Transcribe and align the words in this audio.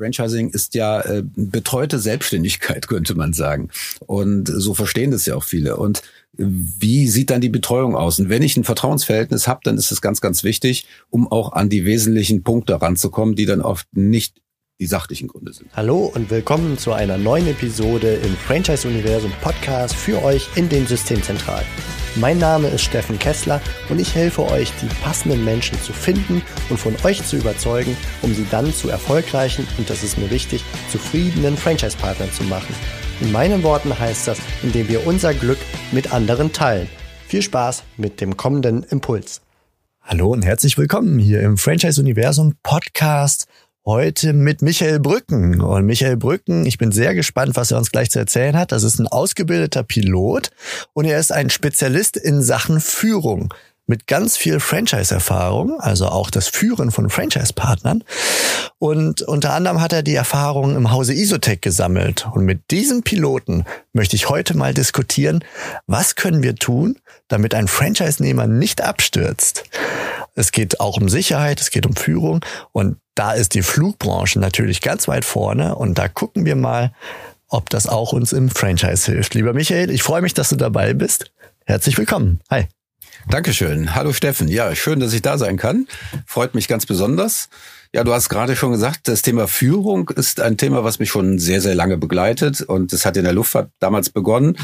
Franchising 0.00 0.48
ist 0.48 0.74
ja 0.74 1.00
äh, 1.02 1.22
betreute 1.36 1.98
Selbstständigkeit, 1.98 2.88
könnte 2.88 3.14
man 3.14 3.32
sagen. 3.32 3.68
Und 4.06 4.46
so 4.46 4.72
verstehen 4.72 5.10
das 5.10 5.26
ja 5.26 5.34
auch 5.34 5.44
viele. 5.44 5.76
Und 5.76 6.02
wie 6.32 7.06
sieht 7.08 7.28
dann 7.28 7.42
die 7.42 7.50
Betreuung 7.50 7.94
aus? 7.94 8.18
Und 8.18 8.30
wenn 8.30 8.42
ich 8.42 8.56
ein 8.56 8.64
Vertrauensverhältnis 8.64 9.46
habe, 9.46 9.60
dann 9.64 9.76
ist 9.76 9.90
es 9.90 10.00
ganz, 10.00 10.22
ganz 10.22 10.42
wichtig, 10.42 10.86
um 11.10 11.30
auch 11.30 11.52
an 11.52 11.68
die 11.68 11.84
wesentlichen 11.84 12.42
Punkte 12.42 12.80
ranzukommen, 12.80 13.34
die 13.34 13.44
dann 13.44 13.60
oft 13.60 13.86
nicht 13.92 14.40
die 14.80 14.86
sachlichen 14.86 15.28
Gründe 15.28 15.52
sind. 15.52 15.68
Hallo 15.74 16.10
und 16.14 16.30
willkommen 16.30 16.78
zu 16.78 16.92
einer 16.92 17.18
neuen 17.18 17.46
Episode 17.46 18.14
im 18.14 18.34
Franchise-Universum 18.34 19.32
Podcast 19.42 19.94
für 19.94 20.22
euch 20.22 20.48
in 20.56 20.70
den 20.70 20.86
Systemzentralen. 20.86 21.66
Mein 22.16 22.38
Name 22.38 22.66
ist 22.68 22.82
Steffen 22.82 23.20
Kessler 23.20 23.60
und 23.88 24.00
ich 24.00 24.16
helfe 24.16 24.42
euch, 24.42 24.72
die 24.82 24.88
passenden 25.00 25.44
Menschen 25.44 25.80
zu 25.80 25.92
finden 25.92 26.42
und 26.68 26.76
von 26.76 26.96
euch 27.04 27.24
zu 27.24 27.36
überzeugen, 27.36 27.96
um 28.22 28.34
sie 28.34 28.46
dann 28.50 28.72
zu 28.74 28.88
erfolgreichen 28.88 29.66
und 29.78 29.88
das 29.88 30.02
ist 30.02 30.18
mir 30.18 30.28
wichtig, 30.28 30.64
zufriedenen 30.90 31.56
Franchise-Partnern 31.56 32.32
zu 32.32 32.42
machen. 32.44 32.74
In 33.20 33.30
meinen 33.30 33.62
Worten 33.62 33.96
heißt 33.96 34.26
das, 34.26 34.40
indem 34.64 34.88
wir 34.88 35.06
unser 35.06 35.34
Glück 35.34 35.58
mit 35.92 36.12
anderen 36.12 36.52
teilen. 36.52 36.88
Viel 37.28 37.42
Spaß 37.42 37.84
mit 37.96 38.20
dem 38.20 38.36
kommenden 38.36 38.82
Impuls. 38.82 39.40
Hallo 40.02 40.32
und 40.32 40.44
herzlich 40.44 40.76
willkommen 40.76 41.20
hier 41.20 41.40
im 41.42 41.58
Franchise 41.58 42.00
Universum 42.00 42.54
Podcast 42.64 43.46
heute 43.86 44.32
mit 44.32 44.62
Michael 44.62 45.00
Brücken. 45.00 45.60
Und 45.60 45.86
Michael 45.86 46.16
Brücken, 46.16 46.66
ich 46.66 46.78
bin 46.78 46.92
sehr 46.92 47.14
gespannt, 47.14 47.56
was 47.56 47.70
er 47.70 47.78
uns 47.78 47.90
gleich 47.90 48.10
zu 48.10 48.18
erzählen 48.18 48.56
hat. 48.56 48.72
Das 48.72 48.82
ist 48.82 48.98
ein 48.98 49.06
ausgebildeter 49.08 49.82
Pilot 49.82 50.50
und 50.92 51.04
er 51.04 51.18
ist 51.18 51.32
ein 51.32 51.50
Spezialist 51.50 52.16
in 52.16 52.42
Sachen 52.42 52.80
Führung 52.80 53.52
mit 53.90 54.06
ganz 54.06 54.36
viel 54.36 54.60
Franchise-Erfahrung, 54.60 55.80
also 55.80 56.06
auch 56.06 56.30
das 56.30 56.46
Führen 56.46 56.92
von 56.92 57.10
Franchise-Partnern. 57.10 58.04
Und 58.78 59.22
unter 59.22 59.52
anderem 59.52 59.80
hat 59.80 59.92
er 59.92 60.04
die 60.04 60.14
Erfahrung 60.14 60.76
im 60.76 60.92
Hause 60.92 61.12
Isotech 61.12 61.60
gesammelt. 61.60 62.28
Und 62.32 62.44
mit 62.44 62.70
diesem 62.70 63.02
Piloten 63.02 63.64
möchte 63.92 64.14
ich 64.14 64.28
heute 64.28 64.56
mal 64.56 64.72
diskutieren, 64.72 65.44
was 65.88 66.14
können 66.14 66.44
wir 66.44 66.54
tun, 66.54 66.98
damit 67.26 67.52
ein 67.52 67.66
Franchise-Nehmer 67.66 68.46
nicht 68.46 68.80
abstürzt. 68.80 69.64
Es 70.34 70.52
geht 70.52 70.80
auch 70.80 70.96
um 70.96 71.08
Sicherheit, 71.08 71.60
es 71.60 71.70
geht 71.70 71.86
um 71.86 71.96
Führung 71.96 72.44
und 72.72 72.96
da 73.14 73.32
ist 73.32 73.54
die 73.54 73.62
Flugbranche 73.62 74.38
natürlich 74.38 74.80
ganz 74.80 75.08
weit 75.08 75.24
vorne 75.24 75.74
und 75.74 75.98
da 75.98 76.08
gucken 76.08 76.44
wir 76.44 76.56
mal, 76.56 76.92
ob 77.48 77.68
das 77.68 77.86
auch 77.86 78.12
uns 78.12 78.32
im 78.32 78.48
Franchise 78.48 79.12
hilft. 79.12 79.34
Lieber 79.34 79.52
Michael, 79.52 79.90
ich 79.90 80.02
freue 80.02 80.22
mich, 80.22 80.34
dass 80.34 80.50
du 80.50 80.56
dabei 80.56 80.94
bist. 80.94 81.32
Herzlich 81.66 81.98
willkommen. 81.98 82.40
Hi. 82.50 82.66
Dankeschön. 83.28 83.94
Hallo 83.94 84.12
Steffen. 84.12 84.48
Ja, 84.48 84.74
schön, 84.74 85.00
dass 85.00 85.12
ich 85.12 85.22
da 85.22 85.36
sein 85.36 85.56
kann. 85.56 85.86
Freut 86.26 86.54
mich 86.54 86.68
ganz 86.68 86.86
besonders. 86.86 87.48
Ja, 87.92 88.04
du 88.04 88.12
hast 88.12 88.28
gerade 88.28 88.56
schon 88.56 88.70
gesagt, 88.70 89.08
das 89.08 89.22
Thema 89.22 89.48
Führung 89.48 90.08
ist 90.10 90.40
ein 90.40 90.56
Thema, 90.56 90.84
was 90.84 91.00
mich 91.00 91.10
schon 91.10 91.38
sehr, 91.38 91.60
sehr 91.60 91.74
lange 91.74 91.96
begleitet. 91.96 92.62
Und 92.62 92.92
es 92.92 93.04
hat 93.04 93.16
in 93.16 93.24
der 93.24 93.32
Luftfahrt 93.32 93.70
damals 93.80 94.10
begonnen. 94.10 94.56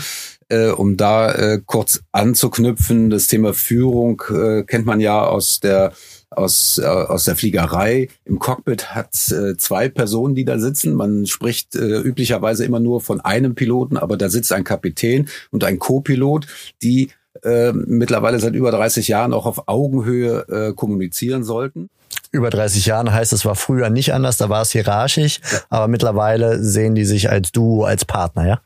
Äh, 0.48 0.68
um 0.68 0.96
da 0.96 1.32
äh, 1.32 1.60
kurz 1.64 2.02
anzuknüpfen, 2.12 3.10
das 3.10 3.26
Thema 3.26 3.52
Führung 3.52 4.22
äh, 4.30 4.62
kennt 4.62 4.86
man 4.86 5.00
ja 5.00 5.24
aus 5.24 5.58
der 5.58 5.92
aus, 6.30 6.78
äh, 6.78 6.86
aus 6.86 7.24
der 7.24 7.36
Fliegerei. 7.36 8.08
Im 8.24 8.38
Cockpit 8.38 8.94
hat 8.94 9.10
äh, 9.30 9.56
zwei 9.56 9.88
Personen, 9.88 10.34
die 10.34 10.44
da 10.44 10.58
sitzen. 10.58 10.94
Man 10.94 11.26
spricht 11.26 11.74
äh, 11.74 11.98
üblicherweise 11.98 12.64
immer 12.64 12.80
nur 12.80 13.00
von 13.00 13.20
einem 13.20 13.54
Piloten, 13.54 13.96
aber 13.96 14.16
da 14.16 14.28
sitzt 14.28 14.52
ein 14.52 14.64
Kapitän 14.64 15.28
und 15.50 15.64
ein 15.64 15.78
Co-Pilot, 15.78 16.46
die 16.82 17.10
äh, 17.42 17.72
mittlerweile 17.72 18.38
seit 18.38 18.54
über 18.54 18.70
30 18.70 19.08
Jahren 19.08 19.32
auch 19.32 19.46
auf 19.46 19.68
Augenhöhe 19.68 20.46
äh, 20.48 20.72
kommunizieren 20.74 21.44
sollten. 21.44 21.90
Über 22.32 22.50
30 22.50 22.86
Jahren 22.86 23.12
heißt, 23.12 23.32
es 23.32 23.44
war 23.44 23.54
früher 23.54 23.88
nicht 23.88 24.12
anders, 24.12 24.36
da 24.36 24.48
war 24.48 24.62
es 24.62 24.72
hierarchisch, 24.72 25.40
ja. 25.50 25.60
aber 25.70 25.88
mittlerweile 25.88 26.62
sehen 26.62 26.94
die 26.94 27.04
sich 27.04 27.30
als 27.30 27.52
Duo, 27.52 27.84
als 27.84 28.04
Partner, 28.04 28.46
ja? 28.46 28.60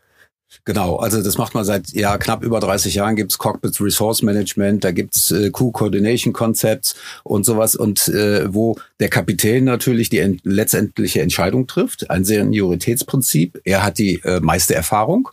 Genau, 0.65 0.97
also 0.97 1.23
das 1.23 1.39
macht 1.39 1.55
man 1.55 1.65
seit 1.65 1.91
ja 1.91 2.19
knapp 2.19 2.43
über 2.43 2.59
30 2.59 2.95
Jahren. 2.95 3.15
Gibt's 3.15 3.39
Cockpit 3.39 3.81
Resource 3.81 4.23
Management, 4.23 4.83
da 4.83 4.91
gibt's 4.91 5.31
äh, 5.31 5.51
Crew 5.51 5.71
Coordination 5.71 6.33
Concepts 6.33 6.97
und 7.23 7.45
sowas 7.45 7.77
und 7.77 8.09
äh, 8.09 8.53
wo 8.53 8.77
der 8.99 9.09
Kapitän 9.09 9.65
natürlich 9.65 10.11
die 10.11 10.41
letztendliche 10.43 11.23
Entscheidung 11.23 11.67
trifft, 11.69 12.11
ein 12.11 12.25
Senioritätsprinzip. 12.25 13.61
Er 13.65 13.85
hat 13.85 13.99
die 13.99 14.21
äh, 14.25 14.41
meiste 14.41 14.75
Erfahrung, 14.75 15.29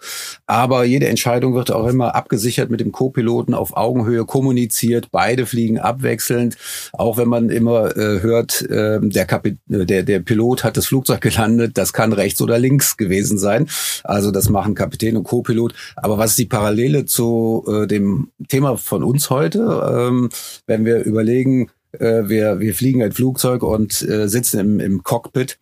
aber 0.46 0.86
jede 0.86 1.08
Entscheidung 1.08 1.56
wird 1.56 1.72
auch 1.72 1.88
immer 1.88 2.14
abgesichert 2.14 2.70
mit 2.70 2.80
dem 2.80 2.92
Co-Piloten 2.92 3.56
auf 3.56 3.76
Augenhöhe 3.76 4.24
kommuniziert. 4.26 5.10
Beide 5.12 5.46
fliegen 5.48 5.80
abwechselnd, 5.80 6.58
auch 6.94 7.18
wenn 7.18 7.28
man 7.28 7.50
immer 7.50 7.98
äh, 7.98 8.22
hört, 8.22 8.62
äh, 8.70 9.00
der, 9.02 9.26
Kapit 9.26 9.58
der 9.66 10.04
der 10.04 10.20
Pilot 10.20 10.64
hat 10.64 10.78
das 10.78 10.88
Flugzeug 10.88 11.22
gelandet, 11.22 11.78
das 11.78 11.92
kann 11.92 12.14
rechts 12.14 12.40
oder 12.40 12.60
links 12.60 12.98
gewesen 12.98 13.38
sein. 13.40 13.68
Also 14.04 14.32
das 14.32 14.50
machen 14.50 14.76
Kapitän 14.76 15.07
und 15.16 15.24
Co-Pilot. 15.24 15.74
Aber 15.96 16.18
was 16.18 16.32
ist 16.32 16.40
die 16.40 16.46
Parallele 16.46 17.06
zu 17.06 17.64
äh, 17.68 17.88
dem 17.88 18.32
Thema 18.50 18.78
von 18.78 19.04
uns 19.04 19.30
heute, 19.30 20.08
ähm, 20.10 20.30
wenn 20.66 20.84
wir 20.84 21.04
überlegen, 21.04 21.70
äh, 21.94 22.24
wir, 22.28 22.60
wir 22.60 22.74
fliegen 22.76 23.04
ein 23.04 23.12
Flugzeug 23.12 23.64
und 23.64 24.02
äh, 24.02 24.28
sitzen 24.28 24.60
im, 24.60 24.80
im 24.80 25.04
Cockpit 25.04 25.60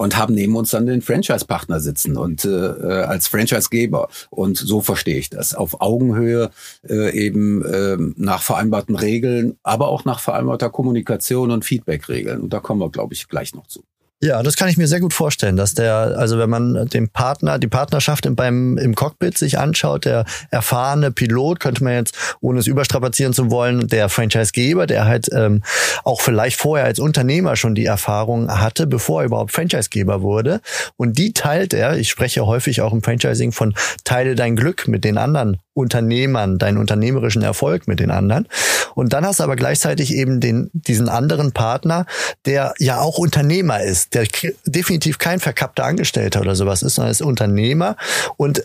und 0.00 0.16
haben 0.16 0.34
neben 0.34 0.56
uns 0.56 0.70
dann 0.70 0.86
den 0.86 1.02
Franchise-Partner 1.02 1.78
sitzen 1.78 2.16
und 2.16 2.46
äh, 2.46 2.48
äh, 2.48 3.02
als 3.02 3.28
Franchise-Geber. 3.28 4.08
Und 4.30 4.56
so 4.56 4.80
verstehe 4.80 5.18
ich 5.18 5.28
das. 5.28 5.54
Auf 5.54 5.82
Augenhöhe 5.82 6.50
äh, 6.88 7.10
eben 7.14 7.62
äh, 7.64 7.98
nach 8.16 8.40
vereinbarten 8.40 8.96
Regeln, 8.96 9.58
aber 9.62 9.88
auch 9.88 10.06
nach 10.06 10.20
vereinbarter 10.20 10.70
Kommunikation 10.70 11.50
und 11.50 11.66
Feedback-Regeln. 11.66 12.40
Und 12.40 12.52
da 12.52 12.60
kommen 12.60 12.80
wir, 12.80 12.90
glaube 12.90 13.12
ich, 13.12 13.28
gleich 13.28 13.54
noch 13.54 13.66
zu. 13.66 13.84
Ja, 14.22 14.42
das 14.42 14.56
kann 14.56 14.68
ich 14.68 14.76
mir 14.76 14.86
sehr 14.86 15.00
gut 15.00 15.14
vorstellen, 15.14 15.56
dass 15.56 15.72
der, 15.72 15.94
also 15.94 16.38
wenn 16.38 16.50
man 16.50 16.86
den 16.88 17.08
Partner, 17.08 17.58
die 17.58 17.68
Partnerschaft 17.68 18.28
beim, 18.36 18.76
im 18.76 18.94
Cockpit 18.94 19.38
sich 19.38 19.58
anschaut, 19.58 20.04
der 20.04 20.26
erfahrene 20.50 21.10
Pilot, 21.10 21.58
könnte 21.58 21.82
man 21.82 21.94
jetzt, 21.94 22.14
ohne 22.42 22.60
es 22.60 22.66
überstrapazieren 22.66 23.32
zu 23.32 23.50
wollen, 23.50 23.88
der 23.88 24.10
Franchisegeber, 24.10 24.86
der 24.86 25.06
halt 25.06 25.30
ähm, 25.32 25.62
auch 26.04 26.20
vielleicht 26.20 26.60
vorher 26.60 26.84
als 26.84 26.98
Unternehmer 26.98 27.56
schon 27.56 27.74
die 27.74 27.86
Erfahrung 27.86 28.50
hatte, 28.50 28.86
bevor 28.86 29.22
er 29.22 29.26
überhaupt 29.26 29.52
Franchisegeber 29.52 30.20
wurde. 30.20 30.60
Und 30.98 31.16
die 31.16 31.32
teilt 31.32 31.72
er, 31.72 31.96
ich 31.96 32.10
spreche 32.10 32.44
häufig 32.44 32.82
auch 32.82 32.92
im 32.92 33.02
Franchising 33.02 33.52
von 33.52 33.74
teile 34.04 34.34
dein 34.34 34.54
Glück 34.54 34.86
mit 34.86 35.02
den 35.02 35.16
anderen 35.16 35.56
Unternehmern, 35.72 36.58
deinen 36.58 36.78
unternehmerischen 36.78 37.42
Erfolg 37.42 37.88
mit 37.88 38.00
den 38.00 38.10
anderen. 38.10 38.46
Und 38.94 39.12
dann 39.12 39.24
hast 39.24 39.40
du 39.40 39.44
aber 39.44 39.56
gleichzeitig 39.56 40.14
eben 40.14 40.40
den, 40.40 40.70
diesen 40.72 41.08
anderen 41.08 41.52
Partner, 41.52 42.06
der 42.44 42.74
ja 42.78 43.00
auch 43.00 43.18
Unternehmer 43.18 43.80
ist, 43.82 44.09
der 44.12 44.26
definitiv 44.66 45.18
kein 45.18 45.40
verkappter 45.40 45.84
Angestellter 45.84 46.40
oder 46.40 46.56
sowas 46.56 46.82
ist, 46.82 46.96
sondern 46.96 47.12
ist 47.12 47.22
Unternehmer 47.22 47.96
und, 48.36 48.62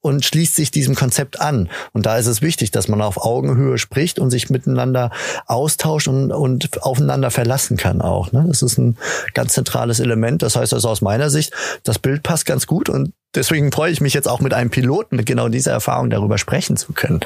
und 0.00 0.24
schließt 0.24 0.56
sich 0.56 0.70
diesem 0.70 0.94
Konzept 0.94 1.40
an. 1.40 1.68
Und 1.92 2.06
da 2.06 2.16
ist 2.16 2.26
es 2.26 2.42
wichtig, 2.42 2.70
dass 2.70 2.88
man 2.88 3.02
auf 3.02 3.18
Augenhöhe 3.18 3.78
spricht 3.78 4.18
und 4.18 4.30
sich 4.30 4.48
miteinander 4.48 5.10
austauscht 5.46 6.08
und, 6.08 6.32
und 6.32 6.82
aufeinander 6.82 7.30
verlassen 7.30 7.76
kann 7.76 8.00
auch. 8.00 8.32
Ne? 8.32 8.44
Das 8.48 8.62
ist 8.62 8.78
ein 8.78 8.96
ganz 9.34 9.52
zentrales 9.52 10.00
Element. 10.00 10.42
Das 10.42 10.56
heißt 10.56 10.72
also 10.72 10.88
aus 10.88 11.02
meiner 11.02 11.30
Sicht, 11.30 11.52
das 11.82 11.98
Bild 11.98 12.22
passt 12.22 12.46
ganz 12.46 12.66
gut 12.66 12.88
und 12.88 13.12
Deswegen 13.36 13.70
freue 13.70 13.92
ich 13.92 14.00
mich 14.00 14.14
jetzt 14.14 14.28
auch 14.28 14.40
mit 14.40 14.54
einem 14.54 14.70
Piloten 14.70 15.16
mit 15.16 15.26
genau 15.26 15.48
dieser 15.48 15.72
Erfahrung 15.72 16.10
darüber 16.10 16.38
sprechen 16.38 16.76
zu 16.76 16.92
können. 16.92 17.20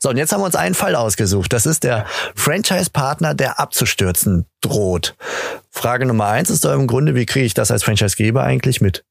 So, 0.00 0.10
und 0.10 0.16
jetzt 0.16 0.32
haben 0.32 0.40
wir 0.40 0.46
uns 0.46 0.56
einen 0.56 0.74
Fall 0.74 0.96
ausgesucht. 0.96 1.52
Das 1.52 1.64
ist 1.64 1.84
der 1.84 2.04
Franchise-Partner, 2.34 3.34
der 3.34 3.60
abzustürzen 3.60 4.46
droht. 4.60 5.14
Frage 5.70 6.04
Nummer 6.04 6.26
eins 6.26 6.50
ist 6.50 6.64
doch 6.64 6.74
im 6.74 6.86
Grunde, 6.86 7.14
wie 7.14 7.26
kriege 7.26 7.46
ich 7.46 7.54
das 7.54 7.70
als 7.70 7.84
Franchise-Geber 7.84 8.42
eigentlich 8.42 8.80
mit? 8.80 9.04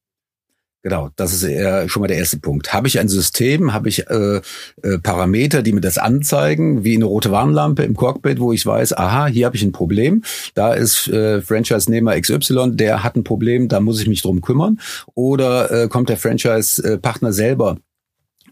Genau, 0.82 1.10
das 1.14 1.32
ist 1.32 1.44
eher 1.44 1.88
schon 1.88 2.00
mal 2.00 2.08
der 2.08 2.16
erste 2.16 2.38
Punkt. 2.38 2.72
Habe 2.72 2.88
ich 2.88 2.98
ein 2.98 3.08
System, 3.08 3.72
habe 3.72 3.88
ich 3.88 4.08
äh, 4.10 4.40
äh, 4.82 4.98
Parameter, 5.00 5.62
die 5.62 5.72
mir 5.72 5.80
das 5.80 5.96
anzeigen, 5.96 6.82
wie 6.82 6.96
eine 6.96 7.04
rote 7.04 7.30
Warnlampe 7.30 7.84
im 7.84 7.94
Cockpit, 7.94 8.40
wo 8.40 8.52
ich 8.52 8.66
weiß, 8.66 8.96
aha, 8.96 9.26
hier 9.26 9.46
habe 9.46 9.54
ich 9.54 9.62
ein 9.62 9.70
Problem. 9.70 10.24
Da 10.54 10.74
ist 10.74 11.06
äh, 11.06 11.40
Franchise-Nehmer 11.40 12.20
XY, 12.20 12.72
der 12.72 13.04
hat 13.04 13.14
ein 13.14 13.22
Problem, 13.22 13.68
da 13.68 13.78
muss 13.78 14.00
ich 14.00 14.08
mich 14.08 14.22
drum 14.22 14.40
kümmern. 14.40 14.80
Oder 15.14 15.84
äh, 15.84 15.88
kommt 15.88 16.08
der 16.08 16.16
Franchise-Partner 16.16 17.32
selber 17.32 17.78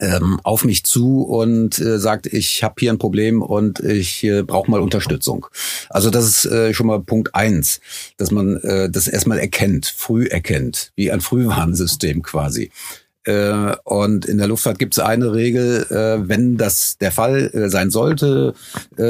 ähm, 0.01 0.41
auf 0.43 0.65
mich 0.65 0.85
zu 0.85 1.23
und 1.23 1.79
äh, 1.79 1.99
sagt, 1.99 2.27
ich 2.27 2.63
habe 2.63 2.75
hier 2.79 2.93
ein 2.93 2.99
Problem 2.99 3.43
und 3.43 3.81
ich 3.81 4.25
äh, 4.25 4.43
brauche 4.43 4.71
mal 4.71 4.81
Unterstützung. 4.81 5.47
Also 5.89 6.11
das 6.11 6.25
ist 6.25 6.45
äh, 6.47 6.75
schon 6.75 6.87
mal 6.87 7.01
Punkt 7.01 7.35
eins, 7.35 7.81
dass 8.17 8.31
man 8.31 8.57
äh, 8.59 8.91
das 8.91 9.07
erstmal 9.09 9.39
erkennt, 9.39 9.87
früh 9.87 10.27
erkennt, 10.27 10.93
wie 10.97 11.11
ein 11.11 11.21
Frühwarnsystem 11.21 12.23
quasi. 12.23 12.71
Äh, 13.25 13.77
und 13.85 14.25
in 14.25 14.39
der 14.39 14.49
Luftfahrt 14.49 14.79
gibt 14.79 14.95
es 14.95 14.99
eine 14.99 15.35
Regel, 15.35 15.87
äh, 15.91 16.29
wenn 16.29 16.57
das 16.57 16.97
der 16.99 17.13
Fall 17.13 17.51
äh, 17.53 17.69
sein 17.69 17.91
sollte, 17.91 18.55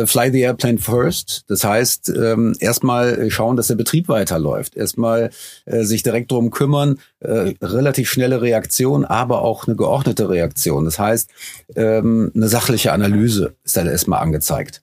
fly 0.06 0.30
the 0.32 0.40
airplane 0.40 0.78
first. 0.78 1.44
Das 1.48 1.64
heißt, 1.64 2.10
ähm, 2.10 2.54
erstmal 2.58 3.30
schauen, 3.30 3.56
dass 3.56 3.68
der 3.68 3.74
Betrieb 3.74 4.08
weiterläuft. 4.08 4.76
Erstmal 4.76 5.30
sich 5.66 6.02
direkt 6.02 6.30
drum 6.30 6.50
kümmern, 6.50 6.98
relativ 7.22 8.10
schnelle 8.10 8.40
Reaktion, 8.40 9.04
aber 9.04 9.42
auch 9.42 9.66
eine 9.66 9.76
geordnete 9.76 10.28
Reaktion. 10.28 10.84
Das 10.84 10.98
heißt, 10.98 11.30
ähm, 11.76 12.30
eine 12.34 12.48
sachliche 12.48 12.92
Analyse 12.92 13.54
ist 13.64 13.76
dann 13.76 13.86
erstmal 13.86 14.20
angezeigt. 14.20 14.82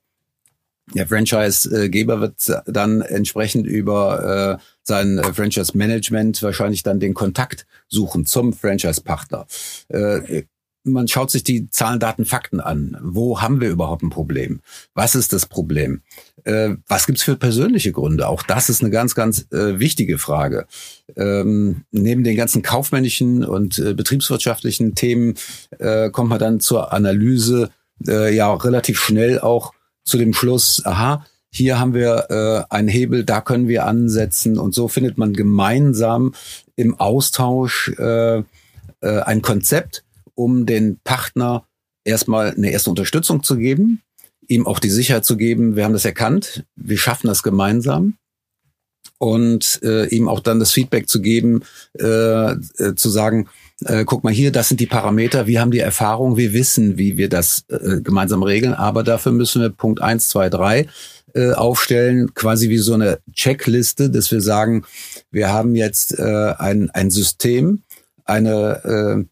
Der 0.95 1.07
Franchise-Geber 1.07 2.21
wird 2.21 2.35
dann 2.65 3.01
entsprechend 3.01 3.67
über 3.67 4.57
äh, 4.59 4.63
sein 4.83 5.21
Franchise-Management 5.33 6.41
wahrscheinlich 6.41 6.83
dann 6.83 6.99
den 6.99 7.13
Kontakt 7.13 7.65
suchen 7.89 8.25
zum 8.25 8.53
Franchise-Partner. 8.53 9.45
Äh, 9.89 10.43
man 10.87 11.07
schaut 11.07 11.31
sich 11.31 11.43
die 11.43 11.69
Zahlen, 11.69 11.99
Daten, 11.99 12.25
Fakten 12.25 12.59
an. 12.59 12.97
Wo 13.01 13.41
haben 13.41 13.61
wir 13.61 13.69
überhaupt 13.69 14.03
ein 14.03 14.09
Problem? 14.09 14.61
Was 14.93 15.15
ist 15.15 15.33
das 15.33 15.45
Problem? 15.45 16.01
Äh, 16.45 16.75
was 16.87 17.05
gibt's 17.05 17.23
für 17.23 17.35
persönliche 17.35 17.91
Gründe? 17.91 18.27
Auch 18.27 18.43
das 18.43 18.69
ist 18.69 18.81
eine 18.81 18.89
ganz, 18.89 19.13
ganz 19.13 19.47
äh, 19.51 19.79
wichtige 19.79 20.17
Frage. 20.17 20.65
Ähm, 21.15 21.83
neben 21.91 22.23
den 22.23 22.37
ganzen 22.37 22.61
kaufmännischen 22.61 23.43
und 23.43 23.79
äh, 23.79 23.93
betriebswirtschaftlichen 23.93 24.95
Themen 24.95 25.35
äh, 25.77 26.09
kommt 26.09 26.29
man 26.29 26.39
dann 26.39 26.59
zur 26.59 26.93
Analyse 26.93 27.69
äh, 28.07 28.33
ja 28.33 28.53
relativ 28.53 28.99
schnell 28.99 29.39
auch 29.39 29.73
zu 30.07 30.17
dem 30.17 30.33
Schluss, 30.33 30.81
aha, 30.85 31.25
hier 31.51 31.79
haben 31.79 31.93
wir 31.93 32.27
äh, 32.69 32.73
einen 32.73 32.87
Hebel, 32.87 33.23
da 33.23 33.41
können 33.41 33.67
wir 33.67 33.85
ansetzen. 33.85 34.57
Und 34.57 34.73
so 34.73 34.87
findet 34.87 35.17
man 35.17 35.33
gemeinsam 35.33 36.33
im 36.75 36.99
Austausch 36.99 37.89
äh, 37.97 38.37
äh, 38.37 38.43
ein 39.01 39.41
Konzept, 39.41 40.03
um 40.35 40.65
den 40.65 40.99
Partner 41.03 41.65
erstmal 42.03 42.51
eine 42.51 42.71
erste 42.71 42.89
Unterstützung 42.89 43.43
zu 43.43 43.57
geben, 43.57 44.01
ihm 44.47 44.65
auch 44.65 44.79
die 44.79 44.89
Sicherheit 44.89 45.25
zu 45.25 45.35
geben, 45.35 45.75
wir 45.75 45.83
haben 45.83 45.93
das 45.93 46.05
erkannt, 46.05 46.63
wir 46.75 46.97
schaffen 46.97 47.27
das 47.27 47.43
gemeinsam. 47.43 48.17
Und 49.19 49.79
äh, 49.81 50.05
ihm 50.09 50.27
auch 50.27 50.41
dann 50.41 50.59
das 50.59 50.71
Feedback 50.71 51.09
zu 51.09 51.21
geben, 51.21 51.63
äh, 51.99 52.51
äh, 52.51 52.93
zu 52.95 53.09
sagen, 53.09 53.49
äh, 53.85 54.05
guck 54.05 54.23
mal 54.23 54.33
hier, 54.33 54.51
das 54.51 54.69
sind 54.69 54.79
die 54.79 54.87
Parameter, 54.87 55.47
wir 55.47 55.61
haben 55.61 55.71
die 55.71 55.79
Erfahrung, 55.79 56.37
wir 56.37 56.53
wissen, 56.53 56.97
wie 56.97 57.17
wir 57.17 57.29
das 57.29 57.65
äh, 57.69 58.01
gemeinsam 58.01 58.43
regeln, 58.43 58.73
aber 58.73 59.03
dafür 59.03 59.31
müssen 59.31 59.61
wir 59.61 59.69
Punkt 59.69 60.01
eins, 60.01 60.29
zwei, 60.29 60.49
drei 60.49 60.87
äh, 61.33 61.51
aufstellen, 61.51 62.33
quasi 62.33 62.69
wie 62.69 62.77
so 62.77 62.93
eine 62.93 63.19
Checkliste, 63.33 64.09
dass 64.09 64.31
wir 64.31 64.41
sagen, 64.41 64.85
wir 65.31 65.49
haben 65.49 65.75
jetzt 65.75 66.17
äh, 66.17 66.53
ein, 66.57 66.89
ein 66.91 67.11
System, 67.11 67.83
eine 68.25 68.83
äh, 68.83 69.25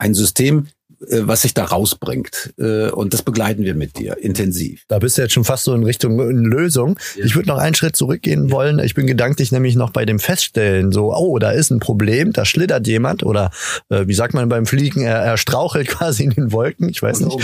ein 0.00 0.14
System, 0.14 0.68
was 1.00 1.42
sich 1.42 1.54
da 1.54 1.64
rausbringt. 1.64 2.52
Äh, 2.58 2.90
und 2.90 3.14
das 3.14 3.22
begleiten 3.22 3.64
wir 3.64 3.74
mit 3.74 3.98
dir 3.98 4.18
intensiv. 4.18 4.84
Da 4.88 4.98
bist 4.98 5.16
du 5.16 5.22
jetzt 5.22 5.32
schon 5.32 5.44
fast 5.44 5.64
so 5.64 5.74
in 5.74 5.84
Richtung 5.84 6.18
Lösung. 6.18 6.98
Ja. 7.16 7.24
Ich 7.24 7.34
würde 7.34 7.48
noch 7.48 7.58
einen 7.58 7.74
Schritt 7.74 7.96
zurückgehen 7.96 8.50
wollen. 8.50 8.78
Ich 8.78 8.94
bin 8.94 9.06
gedanklich 9.06 9.50
nämlich 9.52 9.76
noch 9.76 9.90
bei 9.90 10.04
dem 10.04 10.18
Feststellen, 10.18 10.92
so, 10.92 11.14
oh, 11.14 11.38
da 11.38 11.50
ist 11.52 11.70
ein 11.70 11.80
Problem, 11.80 12.32
da 12.32 12.44
schlittert 12.44 12.86
jemand 12.86 13.22
oder 13.24 13.50
äh, 13.88 14.06
wie 14.06 14.14
sagt 14.14 14.34
man 14.34 14.48
beim 14.48 14.66
Fliegen, 14.66 15.00
er, 15.00 15.16
er 15.16 15.36
strauchelt 15.36 15.88
quasi 15.88 16.24
in 16.24 16.30
den 16.30 16.52
Wolken, 16.52 16.88
ich 16.88 17.02
weiß 17.02 17.20
nicht. 17.20 17.38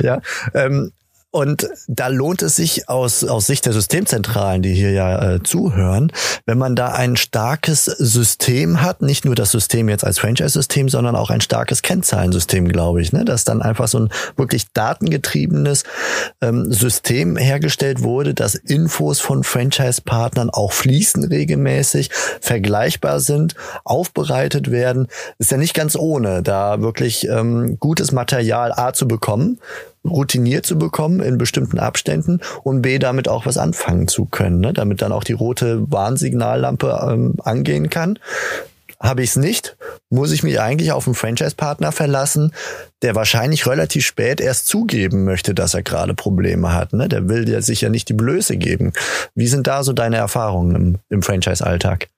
ja. 0.00 0.06
ja. 0.06 0.22
Ähm, 0.54 0.92
und 1.34 1.68
da 1.88 2.06
lohnt 2.06 2.42
es 2.42 2.54
sich 2.54 2.88
aus, 2.88 3.24
aus 3.24 3.48
Sicht 3.48 3.66
der 3.66 3.72
Systemzentralen, 3.72 4.62
die 4.62 4.72
hier 4.72 4.92
ja 4.92 5.34
äh, 5.34 5.42
zuhören, 5.42 6.12
wenn 6.46 6.58
man 6.58 6.76
da 6.76 6.92
ein 6.92 7.16
starkes 7.16 7.86
System 7.86 8.82
hat, 8.82 9.02
nicht 9.02 9.24
nur 9.24 9.34
das 9.34 9.50
System 9.50 9.88
jetzt 9.88 10.04
als 10.04 10.20
Franchise-System, 10.20 10.88
sondern 10.88 11.16
auch 11.16 11.30
ein 11.30 11.40
starkes 11.40 11.82
Kennzahlensystem, 11.82 12.68
glaube 12.68 13.02
ich, 13.02 13.12
ne? 13.12 13.24
dass 13.24 13.42
dann 13.42 13.62
einfach 13.62 13.88
so 13.88 13.98
ein 13.98 14.10
wirklich 14.36 14.66
datengetriebenes 14.74 15.82
ähm, 16.40 16.72
System 16.72 17.36
hergestellt 17.36 18.02
wurde, 18.02 18.32
dass 18.32 18.54
Infos 18.54 19.18
von 19.18 19.42
Franchise-Partnern 19.42 20.50
auch 20.50 20.70
fließen 20.70 21.24
regelmäßig, 21.24 22.10
vergleichbar 22.40 23.18
sind, 23.18 23.56
aufbereitet 23.82 24.70
werden. 24.70 25.08
Ist 25.38 25.50
ja 25.50 25.56
nicht 25.56 25.74
ganz 25.74 25.96
ohne, 25.96 26.44
da 26.44 26.80
wirklich 26.80 27.26
ähm, 27.26 27.76
gutes 27.80 28.12
Material 28.12 28.70
A 28.70 28.92
zu 28.92 29.08
bekommen 29.08 29.58
routiniert 30.04 30.66
zu 30.66 30.78
bekommen 30.78 31.20
in 31.20 31.38
bestimmten 31.38 31.78
Abständen 31.78 32.40
und 32.62 32.82
B, 32.82 32.98
damit 32.98 33.28
auch 33.28 33.46
was 33.46 33.58
anfangen 33.58 34.08
zu 34.08 34.26
können, 34.26 34.60
ne? 34.60 34.72
damit 34.72 35.02
dann 35.02 35.12
auch 35.12 35.24
die 35.24 35.32
rote 35.32 35.90
Warnsignallampe 35.90 37.08
ähm, 37.10 37.34
angehen 37.42 37.90
kann. 37.90 38.18
Habe 39.00 39.22
ich 39.22 39.30
es 39.30 39.36
nicht, 39.36 39.76
muss 40.08 40.32
ich 40.32 40.42
mich 40.42 40.60
eigentlich 40.60 40.92
auf 40.92 41.06
einen 41.06 41.14
Franchise-Partner 41.14 41.92
verlassen, 41.92 42.52
der 43.02 43.14
wahrscheinlich 43.14 43.66
relativ 43.66 44.06
spät 44.06 44.40
erst 44.40 44.66
zugeben 44.66 45.24
möchte, 45.24 45.54
dass 45.54 45.74
er 45.74 45.82
gerade 45.82 46.14
Probleme 46.14 46.72
hat. 46.72 46.92
Ne? 46.92 47.08
Der 47.08 47.28
will 47.28 47.48
ja 47.48 47.60
sicher 47.60 47.90
nicht 47.90 48.08
die 48.08 48.14
Blöße 48.14 48.56
geben. 48.56 48.92
Wie 49.34 49.46
sind 49.46 49.66
da 49.66 49.82
so 49.82 49.92
deine 49.92 50.16
Erfahrungen 50.16 50.76
im, 50.76 50.98
im 51.10 51.22
Franchise-Alltag? 51.22 52.08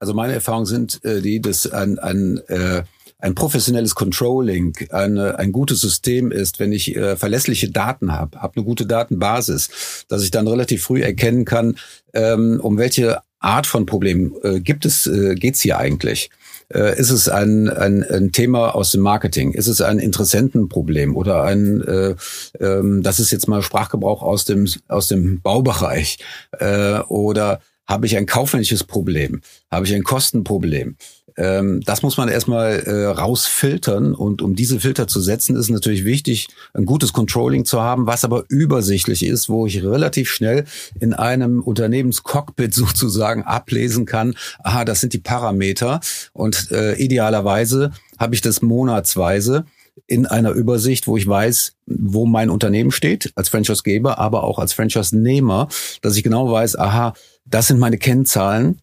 Also 0.00 0.14
meine 0.14 0.34
Erfahrungen 0.34 0.66
sind 0.66 1.04
äh, 1.04 1.20
die, 1.20 1.40
dass 1.40 1.70
ein, 1.70 1.98
ein 1.98 2.38
äh, 2.48 2.82
ein 3.24 3.34
professionelles 3.34 3.94
Controlling, 3.94 4.76
eine, 4.90 5.38
ein 5.38 5.50
gutes 5.50 5.80
System 5.80 6.30
ist, 6.30 6.60
wenn 6.60 6.72
ich 6.72 6.94
äh, 6.94 7.16
verlässliche 7.16 7.70
Daten 7.70 8.12
habe, 8.12 8.42
habe 8.42 8.56
eine 8.56 8.66
gute 8.66 8.84
Datenbasis, 8.84 10.04
dass 10.08 10.22
ich 10.22 10.30
dann 10.30 10.46
relativ 10.46 10.82
früh 10.82 11.02
erkennen 11.02 11.46
kann, 11.46 11.76
ähm, 12.12 12.60
um 12.62 12.76
welche 12.76 13.22
Art 13.38 13.66
von 13.66 13.86
Problem 13.86 14.34
äh, 14.42 14.60
gibt 14.60 14.84
es, 14.84 15.06
äh, 15.06 15.36
geht's 15.36 15.62
hier 15.62 15.78
eigentlich? 15.78 16.28
Äh, 16.68 16.98
ist 16.98 17.10
es 17.10 17.30
ein, 17.30 17.70
ein, 17.70 18.02
ein 18.02 18.32
Thema 18.32 18.74
aus 18.74 18.92
dem 18.92 19.00
Marketing? 19.00 19.52
Ist 19.52 19.68
es 19.68 19.80
ein 19.80 19.98
Interessentenproblem 20.00 21.16
oder 21.16 21.44
ein, 21.44 21.80
äh, 21.80 22.14
ähm, 22.60 23.02
das 23.02 23.20
ist 23.20 23.30
jetzt 23.30 23.48
mal 23.48 23.62
Sprachgebrauch 23.62 24.22
aus 24.22 24.44
dem, 24.44 24.68
aus 24.88 25.08
dem 25.08 25.40
Baubereich 25.40 26.18
äh, 26.58 26.98
oder 27.08 27.60
habe 27.86 28.06
ich 28.06 28.16
ein 28.16 28.26
kaufmännisches 28.26 28.84
Problem? 28.84 29.40
Habe 29.70 29.86
ich 29.86 29.94
ein 29.94 30.04
Kostenproblem? 30.04 30.96
Ähm, 31.36 31.80
das 31.84 32.02
muss 32.02 32.16
man 32.16 32.28
erstmal 32.28 32.80
äh, 32.80 33.06
rausfiltern 33.06 34.14
und 34.14 34.40
um 34.40 34.54
diese 34.54 34.78
Filter 34.78 35.08
zu 35.08 35.20
setzen, 35.20 35.56
ist 35.56 35.68
natürlich 35.68 36.04
wichtig, 36.04 36.48
ein 36.74 36.86
gutes 36.86 37.12
Controlling 37.12 37.64
zu 37.64 37.82
haben, 37.82 38.06
was 38.06 38.24
aber 38.24 38.44
übersichtlich 38.48 39.24
ist, 39.24 39.48
wo 39.48 39.66
ich 39.66 39.82
relativ 39.82 40.30
schnell 40.30 40.64
in 41.00 41.12
einem 41.12 41.60
Unternehmenscockpit 41.60 42.72
sozusagen 42.74 43.42
ablesen 43.42 44.06
kann, 44.06 44.36
aha, 44.62 44.84
das 44.84 45.00
sind 45.00 45.12
die 45.12 45.18
Parameter 45.18 46.00
und 46.32 46.70
äh, 46.70 46.94
idealerweise 46.94 47.90
habe 48.18 48.34
ich 48.34 48.40
das 48.40 48.62
monatsweise 48.62 49.64
in 50.06 50.26
einer 50.26 50.50
Übersicht, 50.50 51.06
wo 51.06 51.16
ich 51.16 51.26
weiß, 51.26 51.76
wo 51.86 52.26
mein 52.26 52.50
Unternehmen 52.50 52.90
steht, 52.90 53.32
als 53.36 53.48
Franchise-Geber, 53.48 54.18
aber 54.18 54.44
auch 54.44 54.58
als 54.58 54.72
Franchise-Nehmer, 54.72 55.68
dass 56.02 56.16
ich 56.16 56.22
genau 56.22 56.50
weiß, 56.50 56.78
aha, 56.78 57.14
das 57.44 57.68
sind 57.68 57.78
meine 57.78 57.98
Kennzahlen 57.98 58.80